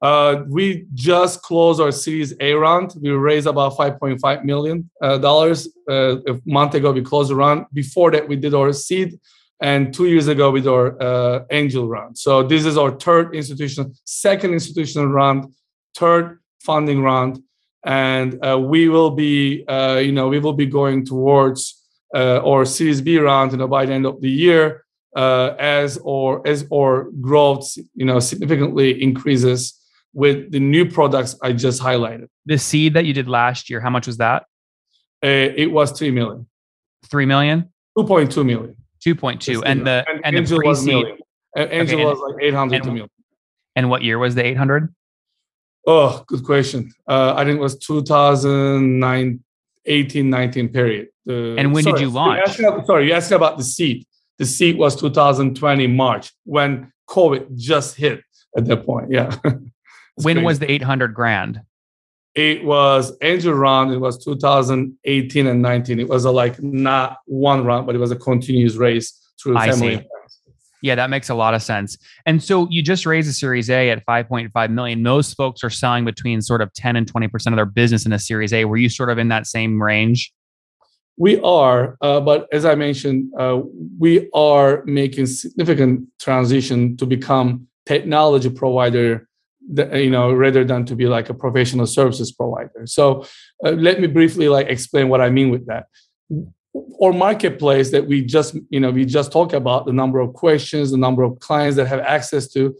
Uh, 0.00 0.42
we 0.48 0.86
just 0.94 1.42
closed 1.42 1.80
our 1.80 1.92
Series 1.92 2.34
A 2.40 2.54
round. 2.54 2.94
We 3.00 3.10
raised 3.10 3.46
about 3.46 3.76
5.5 3.76 4.44
million 4.44 4.90
uh, 5.00 5.18
dollars 5.18 5.68
uh, 5.88 6.16
a 6.22 6.40
month 6.44 6.74
ago. 6.74 6.90
We 6.90 7.02
closed 7.02 7.30
the 7.30 7.36
round. 7.36 7.66
Before 7.72 8.10
that, 8.10 8.26
we 8.26 8.34
did 8.34 8.52
our 8.52 8.72
seed 8.72 9.20
and 9.62 9.94
two 9.94 10.06
years 10.06 10.26
ago 10.26 10.50
with 10.50 10.66
our 10.66 11.00
uh, 11.00 11.44
angel 11.50 11.88
round. 11.88 12.18
So 12.18 12.42
this 12.42 12.64
is 12.66 12.76
our 12.76 12.90
third 12.90 13.34
institutional, 13.34 13.92
second 14.04 14.52
institutional 14.52 15.06
round, 15.06 15.54
third 15.94 16.40
funding 16.60 17.00
round, 17.02 17.38
and 17.84 18.44
uh, 18.44 18.58
we 18.58 18.88
will 18.88 19.10
be, 19.10 19.64
uh, 19.68 19.98
you 19.98 20.12
know, 20.12 20.28
we 20.28 20.40
will 20.40 20.52
be 20.52 20.66
going 20.66 21.06
towards 21.06 21.80
uh, 22.14 22.40
our 22.44 22.64
Series 22.64 23.00
B 23.00 23.18
round, 23.18 23.52
you 23.52 23.58
know, 23.58 23.68
by 23.68 23.86
the 23.86 23.92
end 23.92 24.04
of 24.04 24.20
the 24.20 24.30
year, 24.30 24.84
uh, 25.16 25.54
as 25.58 25.98
or 26.02 26.46
as 26.46 26.66
our 26.72 27.10
growth, 27.20 27.72
you 27.94 28.04
know, 28.04 28.18
significantly 28.18 29.00
increases 29.00 29.78
with 30.12 30.50
the 30.50 30.60
new 30.60 30.84
products 30.90 31.36
I 31.40 31.52
just 31.52 31.80
highlighted. 31.80 32.26
The 32.46 32.58
seed 32.58 32.94
that 32.94 33.04
you 33.06 33.14
did 33.14 33.28
last 33.28 33.70
year, 33.70 33.80
how 33.80 33.90
much 33.90 34.06
was 34.06 34.18
that? 34.18 34.42
Uh, 35.24 35.54
it 35.56 35.70
was 35.70 35.92
three 35.92 36.10
million. 36.10 36.46
Three 37.08 37.26
million. 37.26 37.72
Two 37.96 38.04
point 38.04 38.30
two 38.32 38.44
million. 38.44 38.76
2.2 39.06 39.62
and 39.64 39.86
the 39.86 40.04
and, 40.08 40.20
and 40.24 40.36
the 40.36 40.38
Angel 40.38 40.58
okay, 40.58 42.04
was 42.04 42.18
like 42.20 42.42
800 42.42 42.76
and, 42.76 42.86
million. 42.86 43.08
And 43.74 43.90
what 43.90 44.02
year 44.02 44.18
was 44.18 44.34
the 44.34 44.44
800? 44.44 44.94
Oh, 45.86 46.22
good 46.26 46.44
question. 46.44 46.92
Uh, 47.08 47.34
I 47.36 47.44
think 47.44 47.58
it 47.58 47.60
was 47.60 47.76
2009, 47.78 49.40
18, 49.86 50.30
19 50.30 50.68
period. 50.68 51.08
Uh, 51.28 51.54
and 51.56 51.72
when 51.72 51.84
sorry, 51.84 51.98
did 51.98 52.02
you 52.02 52.10
launch? 52.10 52.58
You 52.58 52.68
about, 52.68 52.86
sorry, 52.86 53.08
you 53.08 53.12
asked 53.12 53.32
about 53.32 53.58
the 53.58 53.64
seed. 53.64 54.06
The 54.38 54.46
seed 54.46 54.76
was 54.76 54.94
2020 54.96 55.86
March 55.88 56.32
when 56.44 56.92
COVID 57.08 57.56
just 57.56 57.96
hit 57.96 58.22
at 58.56 58.64
that 58.66 58.86
point. 58.86 59.10
Yeah. 59.10 59.34
when 59.44 60.36
crazy. 60.36 60.42
was 60.44 60.58
the 60.58 60.70
800 60.70 61.14
grand? 61.14 61.60
It 62.34 62.64
was 62.64 63.16
angel 63.22 63.52
round. 63.52 63.92
It 63.92 63.98
was 63.98 64.22
2018 64.24 65.46
and 65.46 65.62
19. 65.62 66.00
It 66.00 66.08
was 66.08 66.24
a 66.24 66.30
like 66.30 66.62
not 66.62 67.18
one 67.26 67.64
round, 67.64 67.86
but 67.86 67.94
it 67.94 67.98
was 67.98 68.10
a 68.10 68.16
continuous 68.16 68.76
race 68.76 69.18
through 69.42 69.56
I 69.56 69.70
family. 69.70 69.98
See. 69.98 70.06
Yeah, 70.82 70.96
that 70.96 71.10
makes 71.10 71.28
a 71.28 71.34
lot 71.34 71.54
of 71.54 71.62
sense. 71.62 71.96
And 72.26 72.42
so 72.42 72.66
you 72.68 72.82
just 72.82 73.06
raised 73.06 73.28
a 73.30 73.32
Series 73.32 73.70
A 73.70 73.90
at 73.90 74.04
5.5 74.04 74.70
million. 74.70 75.02
Most 75.02 75.34
folks 75.34 75.62
are 75.62 75.70
selling 75.70 76.04
between 76.04 76.42
sort 76.42 76.60
of 76.60 76.72
10 76.72 76.96
and 76.96 77.12
20% 77.12 77.46
of 77.46 77.56
their 77.56 77.66
business 77.66 78.04
in 78.04 78.12
a 78.12 78.18
Series 78.18 78.52
A. 78.52 78.64
Were 78.64 78.76
you 78.76 78.88
sort 78.88 79.08
of 79.08 79.18
in 79.18 79.28
that 79.28 79.46
same 79.46 79.80
range? 79.80 80.32
We 81.16 81.40
are, 81.42 81.96
uh, 82.00 82.20
but 82.20 82.48
as 82.52 82.64
I 82.64 82.74
mentioned, 82.74 83.30
uh, 83.38 83.60
we 83.98 84.28
are 84.34 84.82
making 84.86 85.26
significant 85.26 86.08
transition 86.18 86.96
to 86.96 87.06
become 87.06 87.68
technology 87.86 88.50
provider 88.50 89.28
you 89.94 90.10
know 90.10 90.32
rather 90.32 90.64
than 90.64 90.84
to 90.84 90.96
be 90.96 91.06
like 91.06 91.28
a 91.28 91.34
professional 91.34 91.86
services 91.86 92.32
provider 92.32 92.86
so 92.86 93.24
uh, 93.64 93.70
let 93.70 94.00
me 94.00 94.06
briefly 94.06 94.48
like 94.48 94.66
explain 94.68 95.08
what 95.08 95.20
i 95.20 95.30
mean 95.30 95.50
with 95.50 95.66
that 95.66 95.86
or 96.74 97.12
marketplace 97.12 97.90
that 97.90 98.06
we 98.06 98.24
just 98.24 98.56
you 98.70 98.80
know 98.80 98.90
we 98.90 99.04
just 99.04 99.30
talk 99.30 99.52
about 99.52 99.86
the 99.86 99.92
number 99.92 100.20
of 100.20 100.32
questions 100.32 100.90
the 100.90 100.96
number 100.96 101.22
of 101.22 101.38
clients 101.38 101.76
that 101.76 101.86
have 101.86 102.00
access 102.00 102.48
to 102.48 102.74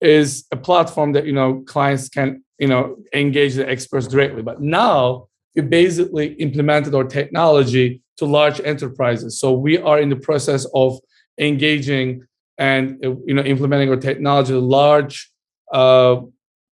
is 0.00 0.46
a 0.52 0.56
platform 0.56 1.12
that 1.12 1.26
you 1.26 1.32
know 1.32 1.62
clients 1.66 2.08
can 2.08 2.42
you 2.58 2.68
know 2.68 2.96
engage 3.14 3.54
the 3.54 3.68
experts 3.68 4.06
directly. 4.06 4.42
But 4.42 4.60
now 4.60 5.28
we 5.54 5.62
basically 5.62 6.34
implemented 6.34 6.94
our 6.94 7.04
technology 7.04 8.02
to 8.18 8.26
large 8.26 8.60
enterprises. 8.60 9.40
So 9.40 9.52
we 9.52 9.78
are 9.78 10.00
in 10.00 10.08
the 10.08 10.16
process 10.16 10.66
of 10.74 10.98
engaging 11.38 12.26
and 12.58 12.98
you 13.02 13.34
know 13.34 13.42
implementing 13.42 13.88
our 13.90 13.96
technology 13.96 14.52
to 14.52 14.60
large 14.60 15.30
uh, 15.72 16.20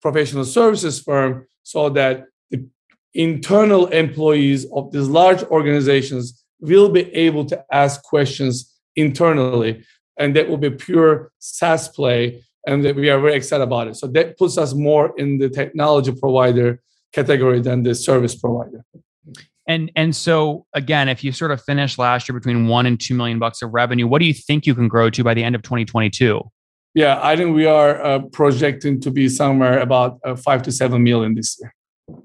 professional 0.03 0.45
services 0.45 1.01
firm 1.01 1.47
so 1.63 1.89
that 1.91 2.27
the 2.51 2.67
internal 3.15 3.87
employees 3.87 4.67
of 4.73 4.93
these 4.93 5.09
large 5.09 5.43
organizations 5.45 6.45
will 6.61 6.89
be 6.89 7.13
able 7.15 7.45
to 7.45 7.65
ask 7.73 8.03
questions 8.03 8.75
internally 8.97 9.85
and 10.19 10.37
that 10.37 10.49
will 10.49 10.59
be 10.59 10.71
pure 10.71 11.33
SaaS 11.39 11.89
play 11.89 12.43
and 12.67 12.85
that 12.85 12.97
we 12.97 13.11
are 13.11 13.21
very 13.21 13.35
excited 13.35 13.63
about 13.63 13.89
it. 13.89 13.97
So 13.97 14.07
that 14.09 14.39
puts 14.39 14.57
us 14.57 14.75
more 14.75 15.13
in 15.19 15.39
the 15.39 15.49
technology 15.49 16.13
provider 16.13 16.81
category 17.13 17.61
than 17.61 17.83
the 17.83 17.95
service 17.95 18.35
provider. 18.35 18.85
And 19.67 19.91
and 19.97 20.15
so 20.15 20.67
again, 20.75 21.09
if 21.09 21.25
you 21.25 21.33
sort 21.33 21.51
of 21.51 21.63
finish 21.63 21.97
last 21.97 22.29
year 22.29 22.39
between 22.39 22.67
one 22.67 22.85
and 22.87 23.01
two 23.01 23.15
million 23.15 23.39
bucks 23.39 23.63
of 23.63 23.73
revenue, 23.73 24.07
what 24.07 24.19
do 24.19 24.27
you 24.27 24.35
think 24.35 24.67
you 24.67 24.75
can 24.75 24.89
grow 24.89 25.09
to 25.11 25.25
by 25.25 25.33
the 25.35 25.43
end 25.43 25.55
of 25.55 25.63
2022? 25.63 26.43
Yeah, 26.95 27.19
I 27.21 27.37
think 27.37 27.55
we 27.57 27.67
are 27.67 28.03
uh, 28.03 28.21
projecting 28.33 29.01
to 29.01 29.11
be 29.11 29.29
somewhere 29.29 29.81
about 29.81 30.21
uh, 30.25 30.37
five 30.37 30.63
to 30.63 30.73
seven 30.73 31.03
million 31.03 31.35
this 31.35 31.59
year. 31.61 31.75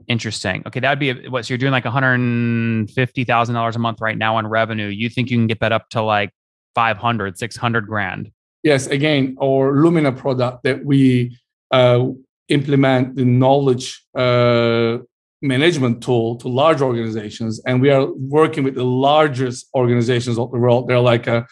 Interesting. 0.08 0.62
Okay, 0.68 0.80
that'd 0.80 1.00
be 1.00 1.10
a, 1.10 1.30
what? 1.30 1.46
So 1.46 1.54
you're 1.54 1.58
doing 1.58 1.72
like 1.72 1.86
one 1.86 1.94
hundred 1.94 2.92
fifty 2.92 3.24
thousand 3.24 3.56
dollars 3.56 3.76
a 3.76 3.80
month 3.80 4.00
right 4.00 4.18
now 4.18 4.36
on 4.36 4.46
revenue. 4.46 4.88
You 4.88 5.10
think 5.10 5.32
you 5.32 5.38
can 5.38 5.48
get 5.48 5.60
that 5.62 5.72
up 5.72 5.90
to 5.90 6.02
like 6.02 6.32
500, 6.76 7.38
600 7.38 7.88
grand? 7.88 8.32
Yes. 8.64 8.88
Again, 8.88 9.38
our 9.42 9.74
Lumina 9.74 10.12
product 10.12 10.64
that 10.64 10.86
we 10.86 11.38
uh, 11.72 12.08
implement 12.50 13.16
the 13.16 13.26
knowledge 13.26 14.04
uh, 14.16 15.00
management 15.42 16.04
tool 16.04 16.36
to 16.38 16.48
large 16.48 16.82
organizations, 16.82 17.62
and 17.66 17.82
we 17.82 17.90
are 17.90 18.06
working 18.14 18.64
with 18.64 18.76
the 18.76 18.86
largest 18.86 19.68
organizations 19.74 20.38
of 20.38 20.52
the 20.52 20.58
world. 20.58 20.88
They're 20.88 21.00
like 21.00 21.28
a, 21.28 21.48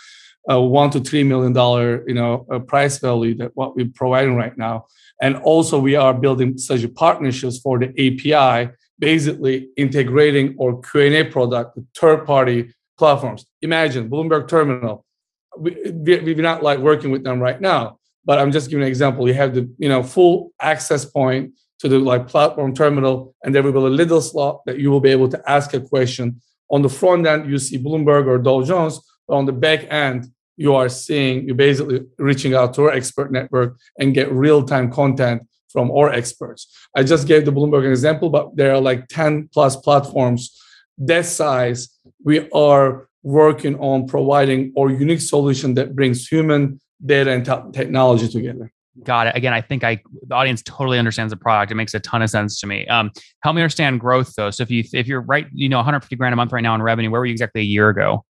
a 0.47 0.61
one 0.61 0.89
to 0.91 0.99
three 0.99 1.23
million 1.23 1.53
dollar, 1.53 2.03
you 2.07 2.13
know, 2.13 2.39
price 2.67 2.97
value 2.99 3.35
that 3.35 3.51
what 3.55 3.75
we're 3.75 3.91
providing 3.93 4.35
right 4.35 4.57
now. 4.57 4.85
And 5.21 5.35
also, 5.37 5.79
we 5.79 5.95
are 5.95 6.13
building 6.13 6.57
such 6.57 6.93
partnerships 6.93 7.59
for 7.59 7.79
the 7.79 7.89
API, 7.89 8.71
basically 8.99 9.69
integrating 9.75 10.55
our 10.61 10.79
Q&A 10.79 11.23
product 11.23 11.75
with 11.75 11.85
third-party 11.95 12.73
platforms. 12.97 13.45
Imagine 13.61 14.09
Bloomberg 14.09 14.47
Terminal. 14.47 15.05
We, 15.57 15.91
we, 15.91 16.19
we're 16.19 16.41
not 16.41 16.61
like 16.61 16.79
working 16.79 17.11
with 17.11 17.23
them 17.23 17.39
right 17.39 17.59
now, 17.59 17.97
but 18.25 18.37
I'm 18.39 18.51
just 18.51 18.69
giving 18.69 18.83
an 18.83 18.89
example. 18.89 19.27
You 19.27 19.33
have 19.33 19.55
the 19.55 19.69
you 19.79 19.89
know 19.89 20.03
full 20.03 20.51
access 20.61 21.03
point 21.03 21.53
to 21.79 21.87
the 21.87 21.99
like 21.99 22.27
platform 22.27 22.73
terminal, 22.75 23.35
and 23.43 23.53
there 23.53 23.63
will 23.63 23.71
be 23.71 23.77
a 23.79 23.81
little 23.81 24.21
slot 24.21 24.61
that 24.65 24.79
you 24.79 24.91
will 24.91 24.99
be 24.99 25.09
able 25.09 25.29
to 25.29 25.49
ask 25.49 25.73
a 25.73 25.81
question. 25.81 26.41
On 26.69 26.81
the 26.81 26.89
front 26.89 27.25
end, 27.25 27.49
you 27.49 27.57
see 27.57 27.79
Bloomberg 27.79 28.27
or 28.27 28.37
Dow 28.37 28.61
Jones, 28.61 28.99
but 29.27 29.35
on 29.35 29.45
the 29.45 29.53
back 29.53 29.87
end, 29.91 30.27
you 30.57 30.75
are 30.75 30.89
seeing 30.89 31.45
you're 31.45 31.55
basically 31.55 32.01
reaching 32.17 32.53
out 32.53 32.73
to 32.73 32.83
our 32.83 32.91
expert 32.91 33.31
network 33.31 33.77
and 33.99 34.13
get 34.13 34.31
real-time 34.31 34.91
content 34.91 35.43
from 35.69 35.91
our 35.91 36.09
experts. 36.11 36.67
I 36.95 37.03
just 37.03 37.27
gave 37.27 37.45
the 37.45 37.51
Bloomberg 37.51 37.89
example, 37.89 38.29
but 38.29 38.55
there 38.55 38.73
are 38.73 38.81
like 38.81 39.07
10 39.07 39.49
plus 39.53 39.75
platforms 39.75 40.59
that 40.97 41.25
size. 41.25 41.89
We 42.23 42.49
are 42.51 43.07
working 43.23 43.77
on 43.79 44.07
providing 44.07 44.73
our 44.77 44.89
unique 44.89 45.21
solution 45.21 45.75
that 45.75 45.95
brings 45.95 46.27
human 46.27 46.79
data 47.05 47.31
and 47.31 47.45
t- 47.45 47.79
technology 47.79 48.27
together. 48.27 48.71
Got 49.03 49.27
it. 49.27 49.35
Again, 49.35 49.53
I 49.53 49.61
think 49.61 49.83
I 49.83 50.01
the 50.23 50.33
audience 50.33 50.63
totally 50.63 50.97
understands 50.97 51.31
the 51.31 51.37
product. 51.37 51.71
It 51.71 51.75
makes 51.75 51.93
a 51.93 51.99
ton 51.99 52.23
of 52.23 52.31
sense 52.31 52.59
to 52.61 52.67
me. 52.67 52.87
Um, 52.87 53.11
help 53.43 53.55
me 53.55 53.61
understand 53.61 53.99
growth 53.99 54.33
though. 54.35 54.49
So 54.49 54.63
if 54.63 54.71
you 54.71 54.83
if 54.91 55.05
you're 55.05 55.21
right, 55.21 55.45
you 55.53 55.69
know, 55.69 55.77
150 55.77 56.15
grand 56.15 56.33
a 56.33 56.35
month 56.35 56.51
right 56.51 56.61
now 56.61 56.73
in 56.73 56.81
revenue, 56.81 57.11
where 57.11 57.21
were 57.21 57.27
you 57.27 57.31
exactly 57.31 57.61
a 57.61 57.65
year 57.65 57.89
ago? 57.89 58.25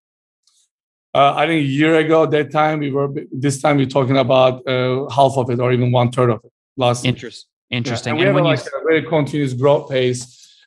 Uh, 1.16 1.32
I 1.34 1.46
think 1.46 1.60
a 1.64 1.68
year 1.80 1.94
ago, 1.94 2.26
that 2.26 2.50
time 2.50 2.80
we 2.80 2.90
were. 2.90 3.08
This 3.32 3.62
time 3.62 3.78
we're 3.78 3.86
talking 3.86 4.18
about 4.18 4.68
uh, 4.68 5.08
half 5.08 5.38
of 5.38 5.48
it, 5.48 5.58
or 5.60 5.72
even 5.72 5.90
one 5.90 6.12
third 6.12 6.28
of 6.28 6.40
it. 6.44 6.52
Last 6.76 7.06
Interest, 7.06 7.46
interesting. 7.70 8.16
Yeah. 8.16 8.20
And, 8.20 8.28
and 8.28 8.44
we 8.44 8.50
have 8.50 8.58
like 8.58 8.66
you... 8.66 8.78
a 8.78 8.84
very 8.84 9.02
continuous 9.02 9.54
growth 9.54 9.88
pace, 9.88 10.20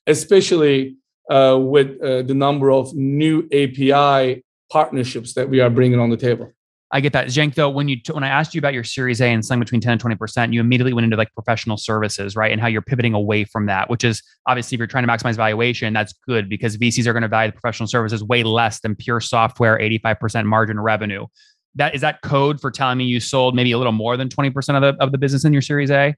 especially 0.08 0.96
uh, 1.30 1.56
with 1.62 2.02
uh, 2.02 2.24
the 2.24 2.34
number 2.34 2.72
of 2.72 2.92
new 2.96 3.48
API 3.54 4.44
partnerships 4.72 5.36
that 5.36 5.48
we 5.48 5.60
are 5.60 5.70
bringing 5.70 6.00
on 6.00 6.10
the 6.10 6.18
table. 6.18 6.52
I 6.92 7.02
get 7.02 7.14
that. 7.14 7.28
Cenk, 7.28 7.54
though, 7.54 7.70
when 7.70 7.88
you 7.88 7.98
when 8.12 8.24
I 8.24 8.30
asked 8.30 8.56
you 8.56 8.60
about 8.60 8.74
your 8.74 8.84
Series 8.84 9.22
A 9.22 9.28
and 9.28 9.46
selling 9.46 9.60
between 9.60 9.80
10 9.80 9.92
and 9.92 10.02
20%, 10.02 10.54
you 10.54 10.60
immediately 10.60 10.92
went 10.92 11.04
into 11.04 11.18
like 11.18 11.32
professional 11.36 11.78
services, 11.78 12.36
right? 12.36 12.52
And 12.52 12.60
how 12.60 12.68
you're 12.68 12.82
pivoting 12.82 13.14
away 13.14 13.44
from 13.44 13.68
that, 13.68 13.92
which 13.92 14.04
is 14.04 14.24
obviously 14.48 14.76
if 14.76 14.80
you're 14.80 14.88
trying 14.88 15.06
to 15.06 15.12
maximize 15.12 15.36
valuation, 15.36 15.94
that's 15.94 16.14
good 16.28 16.50
because 16.50 16.78
VCs 16.78 17.06
are 17.06 17.14
going 17.14 17.22
to 17.22 17.28
value 17.28 17.52
the 17.52 17.60
professional 17.60 17.86
services 17.86 18.24
way 18.24 18.42
less 18.42 18.80
than 18.80 18.96
pure 18.96 19.20
software, 19.20 19.78
85% 19.78 20.46
margin 20.46 20.80
revenue. 20.80 21.28
That 21.76 21.94
is 21.94 22.02
that 22.02 22.24
code 22.24 22.60
for 22.60 22.72
telling 22.72 22.98
me 22.98 23.06
you 23.06 23.20
sold 23.20 23.56
maybe 23.56 23.72
a 23.72 23.78
little 23.78 23.94
more 23.94 24.18
than 24.18 24.28
20% 24.28 24.50
of 24.76 24.82
the 24.82 25.04
of 25.04 25.12
the 25.12 25.20
business 25.20 25.46
in 25.46 25.54
your 25.54 25.62
Series 25.62 25.92
A? 25.92 26.16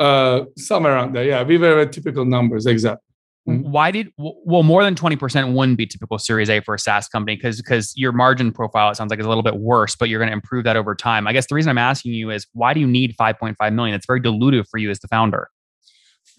Uh, 0.00 0.46
somewhere 0.56 0.94
around 0.94 1.14
there. 1.14 1.24
Yeah, 1.24 1.44
we 1.44 1.58
were 1.58 1.86
typical 1.86 2.24
numbers, 2.24 2.66
exactly. 2.66 3.09
Mm-hmm. 3.48 3.70
Why 3.70 3.90
did 3.90 4.08
well 4.18 4.62
more 4.62 4.84
than 4.84 4.94
20% 4.94 5.54
wouldn't 5.54 5.78
be 5.78 5.86
typical 5.86 6.18
series 6.18 6.50
A 6.50 6.60
for 6.60 6.74
a 6.74 6.78
SaaS 6.78 7.08
company 7.08 7.36
because 7.36 7.56
because 7.56 7.96
your 7.96 8.12
margin 8.12 8.52
profile 8.52 8.90
it 8.90 8.96
sounds 8.96 9.10
like 9.10 9.18
is 9.18 9.24
a 9.24 9.28
little 9.28 9.42
bit 9.42 9.56
worse, 9.56 9.96
but 9.96 10.08
you're 10.08 10.18
going 10.18 10.28
to 10.28 10.34
improve 10.34 10.64
that 10.64 10.76
over 10.76 10.94
time. 10.94 11.26
I 11.26 11.32
guess 11.32 11.46
the 11.46 11.54
reason 11.54 11.70
I'm 11.70 11.78
asking 11.78 12.12
you 12.12 12.30
is 12.30 12.46
why 12.52 12.74
do 12.74 12.80
you 12.80 12.86
need 12.86 13.14
5.5 13.18 13.72
million? 13.72 13.94
It's 13.94 14.06
very 14.06 14.20
dilutive 14.20 14.66
for 14.70 14.78
you 14.78 14.90
as 14.90 15.00
the 15.00 15.08
founder. 15.08 15.48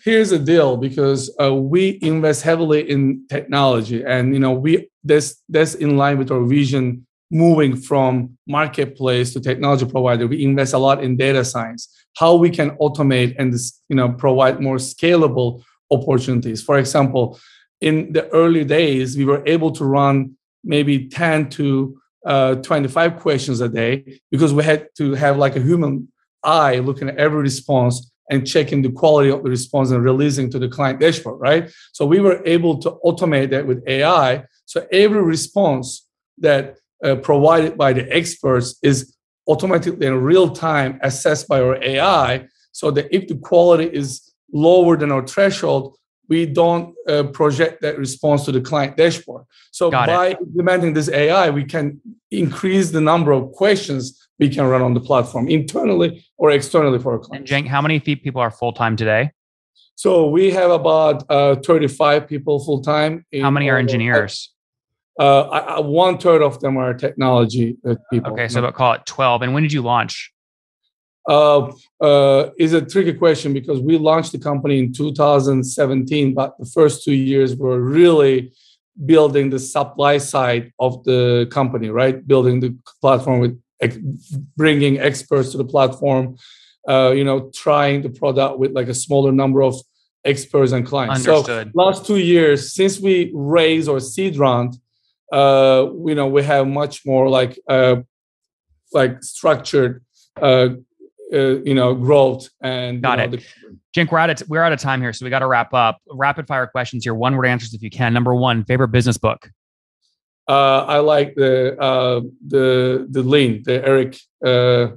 Here's 0.04 0.30
the 0.30 0.40
deal 0.40 0.78
because 0.78 1.36
uh, 1.42 1.54
we 1.54 2.00
invest 2.02 2.44
heavily 2.44 2.90
in 2.90 3.26
technology 3.30 4.04
and 4.04 4.34
you 4.34 4.40
know 4.40 4.52
we 4.52 4.88
this 5.04 5.42
that's 5.50 5.76
in 5.76 5.98
line 5.98 6.18
with 6.18 6.32
our 6.32 6.44
vision 6.44 7.06
moving 7.32 7.76
from 7.76 8.38
marketplace 8.48 9.32
to 9.34 9.40
technology 9.40 9.86
provider 9.86 10.28
we 10.28 10.44
invest 10.44 10.74
a 10.74 10.78
lot 10.78 11.04
in 11.04 11.16
data 11.16 11.46
science 11.46 11.88
how 12.18 12.36
we 12.36 12.50
can 12.50 12.72
automate 12.78 13.34
and 13.40 13.54
you 13.90 13.96
know 13.96 14.10
provide 14.10 14.60
more 14.60 14.78
scalable 14.78 15.64
opportunities. 15.92 16.62
For 16.64 16.78
example, 16.78 17.40
in 17.80 18.14
the 18.14 18.30
early 18.30 18.64
days, 18.64 19.18
we 19.18 19.26
were 19.26 19.44
able 19.46 19.72
to 19.72 19.86
run 19.86 20.38
maybe 20.64 21.08
10 21.08 21.50
to 21.50 22.00
uh, 22.26 22.56
25 22.56 23.18
questions 23.18 23.62
a 23.62 23.70
day 23.70 24.22
because 24.30 24.54
we 24.54 24.64
had 24.64 24.88
to 24.96 25.14
have 25.14 25.38
like 25.38 25.56
a 25.56 25.62
human 25.62 26.08
eye 26.44 26.78
looking 26.78 27.10
at 27.10 27.18
every 27.18 27.42
response 27.42 28.12
and 28.30 28.48
checking 28.48 28.82
the 28.82 28.92
quality 28.92 29.30
of 29.30 29.44
the 29.44 29.50
response 29.50 29.92
and 29.92 30.04
releasing 30.04 30.50
to 30.50 30.60
the 30.60 30.70
client 30.70 31.00
dashboard, 31.00 31.40
right? 31.42 31.70
So 31.92 32.06
we 32.06 32.22
were 32.22 32.42
able 32.46 32.78
to 32.80 32.92
automate 33.04 33.50
that 33.50 33.68
with 33.68 33.84
AI. 33.88 34.46
So 34.66 34.88
every 34.92 35.22
response 35.22 36.08
that 36.38 36.78
uh, 37.04 37.16
provided 37.16 37.78
by 37.78 37.94
the 37.94 38.08
experts 38.16 38.80
is 38.84 39.16
automatically 39.48 40.06
in 40.06 40.22
real 40.22 40.50
time 40.50 41.00
assessed 41.02 41.48
by 41.48 41.60
our 41.60 41.84
AI 41.84 42.48
so 42.72 42.92
that 42.92 43.14
if 43.14 43.28
the 43.28 43.36
quality 43.36 43.86
is 43.86 44.31
lower 44.52 44.98
than 44.98 45.12
our 45.12 45.26
threshold, 45.26 45.98
we 46.28 46.46
don't 46.46 46.96
uh, 47.10 47.24
project 47.24 47.82
that 47.82 47.98
response 47.98 48.46
to 48.46 48.52
the 48.52 48.62
client 48.62 48.96
dashboard. 48.96 49.44
So 49.72 49.92
Got 49.92 50.08
by 50.08 50.28
it. 50.28 50.38
implementing 50.40 50.94
this 50.94 51.10
AI, 51.10 51.50
we 51.50 51.66
can 51.66 52.00
increase 52.32 52.92
the 52.92 53.02
number 53.02 53.32
of 53.34 53.52
questions 53.52 54.30
we 54.40 54.50
can 54.50 54.66
run 54.66 54.82
on 54.82 54.94
the 54.94 55.02
platform 55.02 55.50
internally 55.50 56.26
or 56.38 56.52
externally 56.52 57.00
for 57.00 57.14
our 57.14 57.20
clients. 57.20 57.52
And 57.52 57.66
Cenk, 57.66 57.70
how 57.70 57.82
many 57.82 58.00
people 58.00 58.42
are 58.42 58.50
full 58.50 58.74
time 58.74 58.96
today? 58.96 59.32
So 59.96 60.30
we 60.30 60.52
have 60.52 60.72
about 60.72 61.24
uh, 61.30 61.56
35 61.58 62.28
people 62.28 62.64
full 62.64 62.82
time. 62.82 63.26
How 63.40 63.52
many 63.52 63.70
are 63.70 63.78
engineers? 63.78 64.52
Uh, 65.20 65.42
I, 65.42 65.80
one 65.82 66.18
third 66.18 66.42
of 66.42 66.60
them 66.62 66.78
are 66.78 66.94
technology 66.94 67.78
uh, 67.88 67.96
people. 68.10 68.32
Okay, 68.32 68.48
so 68.48 68.60
about 68.60 68.74
call 68.74 68.94
it 68.94 69.06
12. 69.06 69.44
And 69.44 69.54
when 69.54 69.64
did 69.64 69.74
you 69.74 69.82
launch? 69.82 70.32
Uh, 71.28 71.72
uh, 72.00 72.50
is 72.58 72.74
a 72.74 72.82
tricky 72.82 73.14
question 73.14 73.54
because 73.54 73.80
we 73.80 73.98
launched 73.98 74.32
the 74.32 74.40
company 74.40 74.80
in 74.80 74.94
2017, 74.94 76.34
but 76.34 76.58
the 76.58 76.66
first 76.66 77.04
two 77.04 77.14
years 77.14 77.56
were 77.56 77.80
really 77.80 78.52
building 79.06 79.50
the 79.50 79.60
supply 79.60 80.18
side 80.18 80.72
of 80.80 81.04
the 81.04 81.48
company, 81.52 81.90
right? 81.90 82.28
Building 82.28 82.60
the 82.60 82.76
platform 83.02 83.40
with 83.40 83.62
bringing 84.58 85.00
experts 85.00 85.52
to 85.52 85.58
the 85.58 85.66
platform, 85.66 86.38
uh, 86.88 87.12
you 87.16 87.24
know, 87.24 87.52
trying 87.54 88.02
the 88.02 88.10
product 88.10 88.60
with 88.60 88.72
like 88.72 88.88
a 88.88 88.94
smaller 88.94 89.32
number 89.32 89.64
of 89.64 89.76
experts 90.26 90.72
and 90.72 90.86
clients. 90.86 91.28
Understood. 91.28 91.68
So 91.68 91.72
last 91.74 92.06
two 92.06 92.18
years, 92.18 92.74
since 92.74 93.00
we 93.00 93.32
raised 93.34 93.90
our 93.90 94.00
seed 94.00 94.38
round, 94.38 94.78
uh, 95.32 95.88
you 96.06 96.16
know, 96.16 96.28
we 96.28 96.44
have 96.44 96.68
much 96.68 97.06
more 97.06 97.30
like 97.30 97.58
uh, 97.68 97.98
like 98.94 99.24
structured 99.24 100.04
uh, 100.42 100.70
uh, 101.34 101.62
you 101.62 101.74
know 101.74 101.94
growth 101.96 102.50
and 102.62 103.02
got 103.02 103.20
you 103.20 103.28
know, 103.28 103.34
it. 103.34 103.44
The- 103.96 104.08
we're 104.10 104.18
out 104.20 104.30
of 104.30 104.50
we're 104.50 104.64
out 104.64 104.72
of 104.72 104.80
time 104.80 105.02
here, 105.02 105.12
so 105.14 105.26
we 105.26 105.30
got 105.30 105.40
to 105.40 105.48
wrap 105.48 105.74
up. 105.74 106.00
Rapid 106.10 106.48
fire 106.48 106.68
questions 106.68 107.04
here. 107.04 107.14
One 107.14 107.36
word 107.36 107.46
answers 107.46 107.74
if 107.74 107.82
you 107.82 107.90
can. 107.90 108.14
Number 108.14 108.34
one, 108.34 108.64
favorite 108.64 108.90
business 108.90 109.18
book. 109.18 109.50
Uh, 110.48 110.86
I 110.86 111.00
like 111.00 111.36
the 111.36 111.80
uh, 111.80 112.22
the 112.48 113.08
the 113.10 113.24
lean, 113.24 113.64
the 113.64 113.86
Eric 113.86 114.18
uh, 114.46 114.96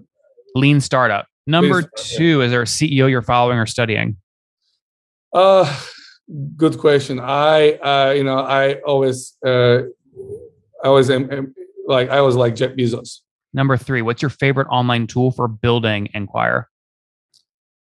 lean 0.55 0.81
startup. 0.81 1.27
Number 1.47 1.83
two, 1.97 2.40
is 2.40 2.51
there 2.51 2.62
a 2.62 2.66
CEO 2.66 3.11
you're 3.11 3.23
following 3.23 3.59
or 3.59 3.66
studying? 3.66 4.16
Uh, 5.33 5.81
good 6.57 6.79
question. 6.79 7.20
I, 7.20 7.73
uh, 7.73 8.12
you 8.12 8.25
know, 8.25 8.38
I 8.38 8.75
always, 8.81 9.37
uh, 9.44 9.83
I 10.83 10.87
always 10.87 11.11
am, 11.11 11.31
am 11.31 11.55
like, 11.87 12.09
I 12.09 12.20
was 12.23 12.37
like 12.37 12.55
Jeff 12.55 12.73
Bezos. 12.73 13.20
Number 13.55 13.77
three, 13.77 14.03
what's 14.03 14.21
your 14.21 14.31
favorite 14.31 14.67
online 14.69 15.07
tool 15.07 15.31
for 15.31 15.49
building 15.49 16.09
Enquire? 16.12 16.69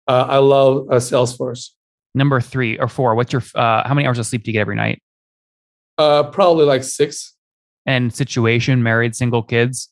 Uh, 0.07 0.25
I 0.27 0.37
love 0.37 0.87
uh, 0.89 0.95
Salesforce. 0.95 1.71
Number 2.15 2.41
three 2.41 2.79
or 2.79 2.87
four, 2.87 3.13
what's 3.13 3.31
your, 3.31 3.43
uh, 3.53 3.87
how 3.87 3.93
many 3.93 4.07
hours 4.07 4.17
of 4.17 4.25
sleep 4.25 4.43
do 4.43 4.49
you 4.49 4.53
get 4.53 4.61
every 4.61 4.75
night? 4.75 5.03
Uh, 5.97 6.23
probably 6.23 6.65
like 6.65 6.83
six. 6.83 7.35
And 7.85 8.13
situation, 8.13 8.81
married, 8.81 9.15
single, 9.15 9.43
kids? 9.43 9.91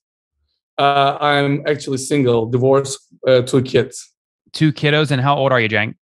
Uh, 0.78 1.18
I'm 1.20 1.64
actually 1.68 1.98
single, 1.98 2.46
divorced, 2.46 3.00
uh, 3.28 3.42
two 3.42 3.62
kids. 3.62 4.14
Two 4.54 4.72
kiddos. 4.72 5.12
And 5.12 5.22
how 5.22 5.36
old 5.36 5.52
are 5.52 5.60
you? 5.60 5.94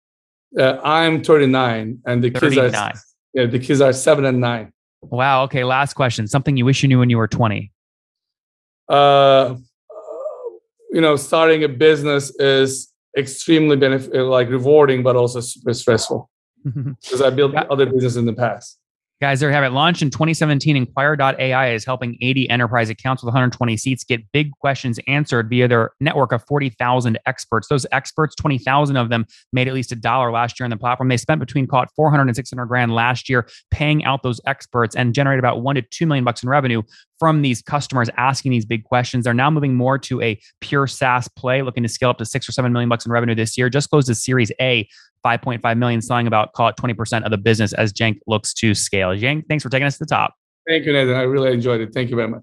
Uh, 0.58 0.78
I'm 0.84 1.24
39, 1.24 1.98
and 2.06 2.22
the 2.22 2.30
39. 2.30 2.64
kids 2.64 2.76
are 2.76 2.92
yeah, 3.34 3.46
the 3.46 3.58
kids 3.58 3.80
are 3.80 3.92
seven 3.92 4.24
and 4.24 4.40
nine. 4.40 4.72
Wow. 5.02 5.42
Okay. 5.44 5.64
Last 5.64 5.94
question. 5.94 6.26
Something 6.28 6.56
you 6.56 6.64
wish 6.64 6.82
you 6.82 6.88
knew 6.88 7.00
when 7.00 7.10
you 7.10 7.18
were 7.18 7.28
20. 7.28 7.72
Uh, 8.88 9.56
you 10.90 11.00
know, 11.00 11.16
starting 11.16 11.64
a 11.64 11.68
business 11.68 12.34
is 12.38 12.92
extremely 13.16 13.76
benefit, 13.76 14.14
like 14.14 14.48
rewarding, 14.48 15.02
but 15.02 15.16
also 15.16 15.40
super 15.40 15.74
stressful 15.74 16.30
because 16.64 17.22
I 17.22 17.30
built 17.30 17.54
other 17.54 17.86
business 17.86 18.16
in 18.16 18.26
the 18.26 18.32
past. 18.32 18.78
Guys, 19.20 19.40
there 19.40 19.48
you 19.48 19.54
have 19.54 19.64
it. 19.64 19.70
Launched 19.70 20.02
in 20.02 20.10
2017, 20.10 20.76
Enquire.ai 20.76 21.72
is 21.72 21.84
helping 21.84 22.18
80 22.20 22.50
enterprise 22.50 22.90
accounts 22.90 23.22
with 23.22 23.28
120 23.28 23.76
seats 23.76 24.04
get 24.04 24.20
big 24.32 24.50
questions 24.60 24.98
answered 25.06 25.48
via 25.48 25.68
their 25.68 25.92
network 26.00 26.32
of 26.32 26.44
40,000 26.46 27.18
experts. 27.24 27.68
Those 27.68 27.86
experts, 27.92 28.34
20,000 28.34 28.96
of 28.96 29.08
them 29.08 29.24
made 29.52 29.68
at 29.68 29.72
least 29.72 29.92
a 29.92 29.96
dollar 29.96 30.32
last 30.32 30.58
year 30.58 30.64
on 30.64 30.70
the 30.70 30.76
platform. 30.76 31.08
They 31.08 31.16
spent 31.16 31.38
between 31.38 31.66
call 31.66 31.84
it 31.84 31.90
400 31.96 32.26
and 32.26 32.36
600 32.36 32.66
grand 32.66 32.92
last 32.92 33.28
year 33.28 33.48
paying 33.70 34.04
out 34.04 34.22
those 34.24 34.40
experts 34.46 34.96
and 34.96 35.14
generated 35.14 35.38
about 35.38 35.62
one 35.62 35.76
to 35.76 35.82
two 35.82 36.06
million 36.06 36.24
bucks 36.24 36.42
in 36.42 36.48
revenue 36.48 36.82
from 37.18 37.42
these 37.42 37.62
customers 37.62 38.08
asking 38.16 38.52
these 38.52 38.64
big 38.64 38.84
questions. 38.84 39.24
They're 39.24 39.34
now 39.34 39.50
moving 39.50 39.74
more 39.74 39.98
to 39.98 40.20
a 40.22 40.38
pure 40.60 40.86
SaaS 40.86 41.28
play, 41.28 41.62
looking 41.62 41.82
to 41.82 41.88
scale 41.88 42.10
up 42.10 42.18
to 42.18 42.24
six 42.24 42.48
or 42.48 42.52
seven 42.52 42.72
million 42.72 42.88
bucks 42.88 43.06
in 43.06 43.12
revenue 43.12 43.34
this 43.34 43.56
year. 43.56 43.68
Just 43.68 43.90
closed 43.90 44.08
a 44.10 44.14
Series 44.14 44.50
A 44.60 44.88
5.5 45.24 45.78
million, 45.78 46.02
selling 46.02 46.26
about 46.26 46.52
call 46.52 46.68
it 46.68 46.76
20% 46.76 47.24
of 47.24 47.30
the 47.30 47.38
business 47.38 47.72
as 47.72 47.92
Cenk 47.92 48.18
looks 48.26 48.52
to 48.54 48.74
scale. 48.74 49.10
Cenk, 49.10 49.44
thanks 49.48 49.62
for 49.62 49.70
taking 49.70 49.86
us 49.86 49.94
to 49.98 50.04
the 50.04 50.08
top. 50.08 50.34
Thank 50.68 50.86
you, 50.86 50.92
Nathan. 50.92 51.14
I 51.14 51.22
really 51.22 51.52
enjoyed 51.52 51.80
it. 51.80 51.92
Thank 51.92 52.10
you 52.10 52.16
very 52.16 52.28
much. 52.28 52.42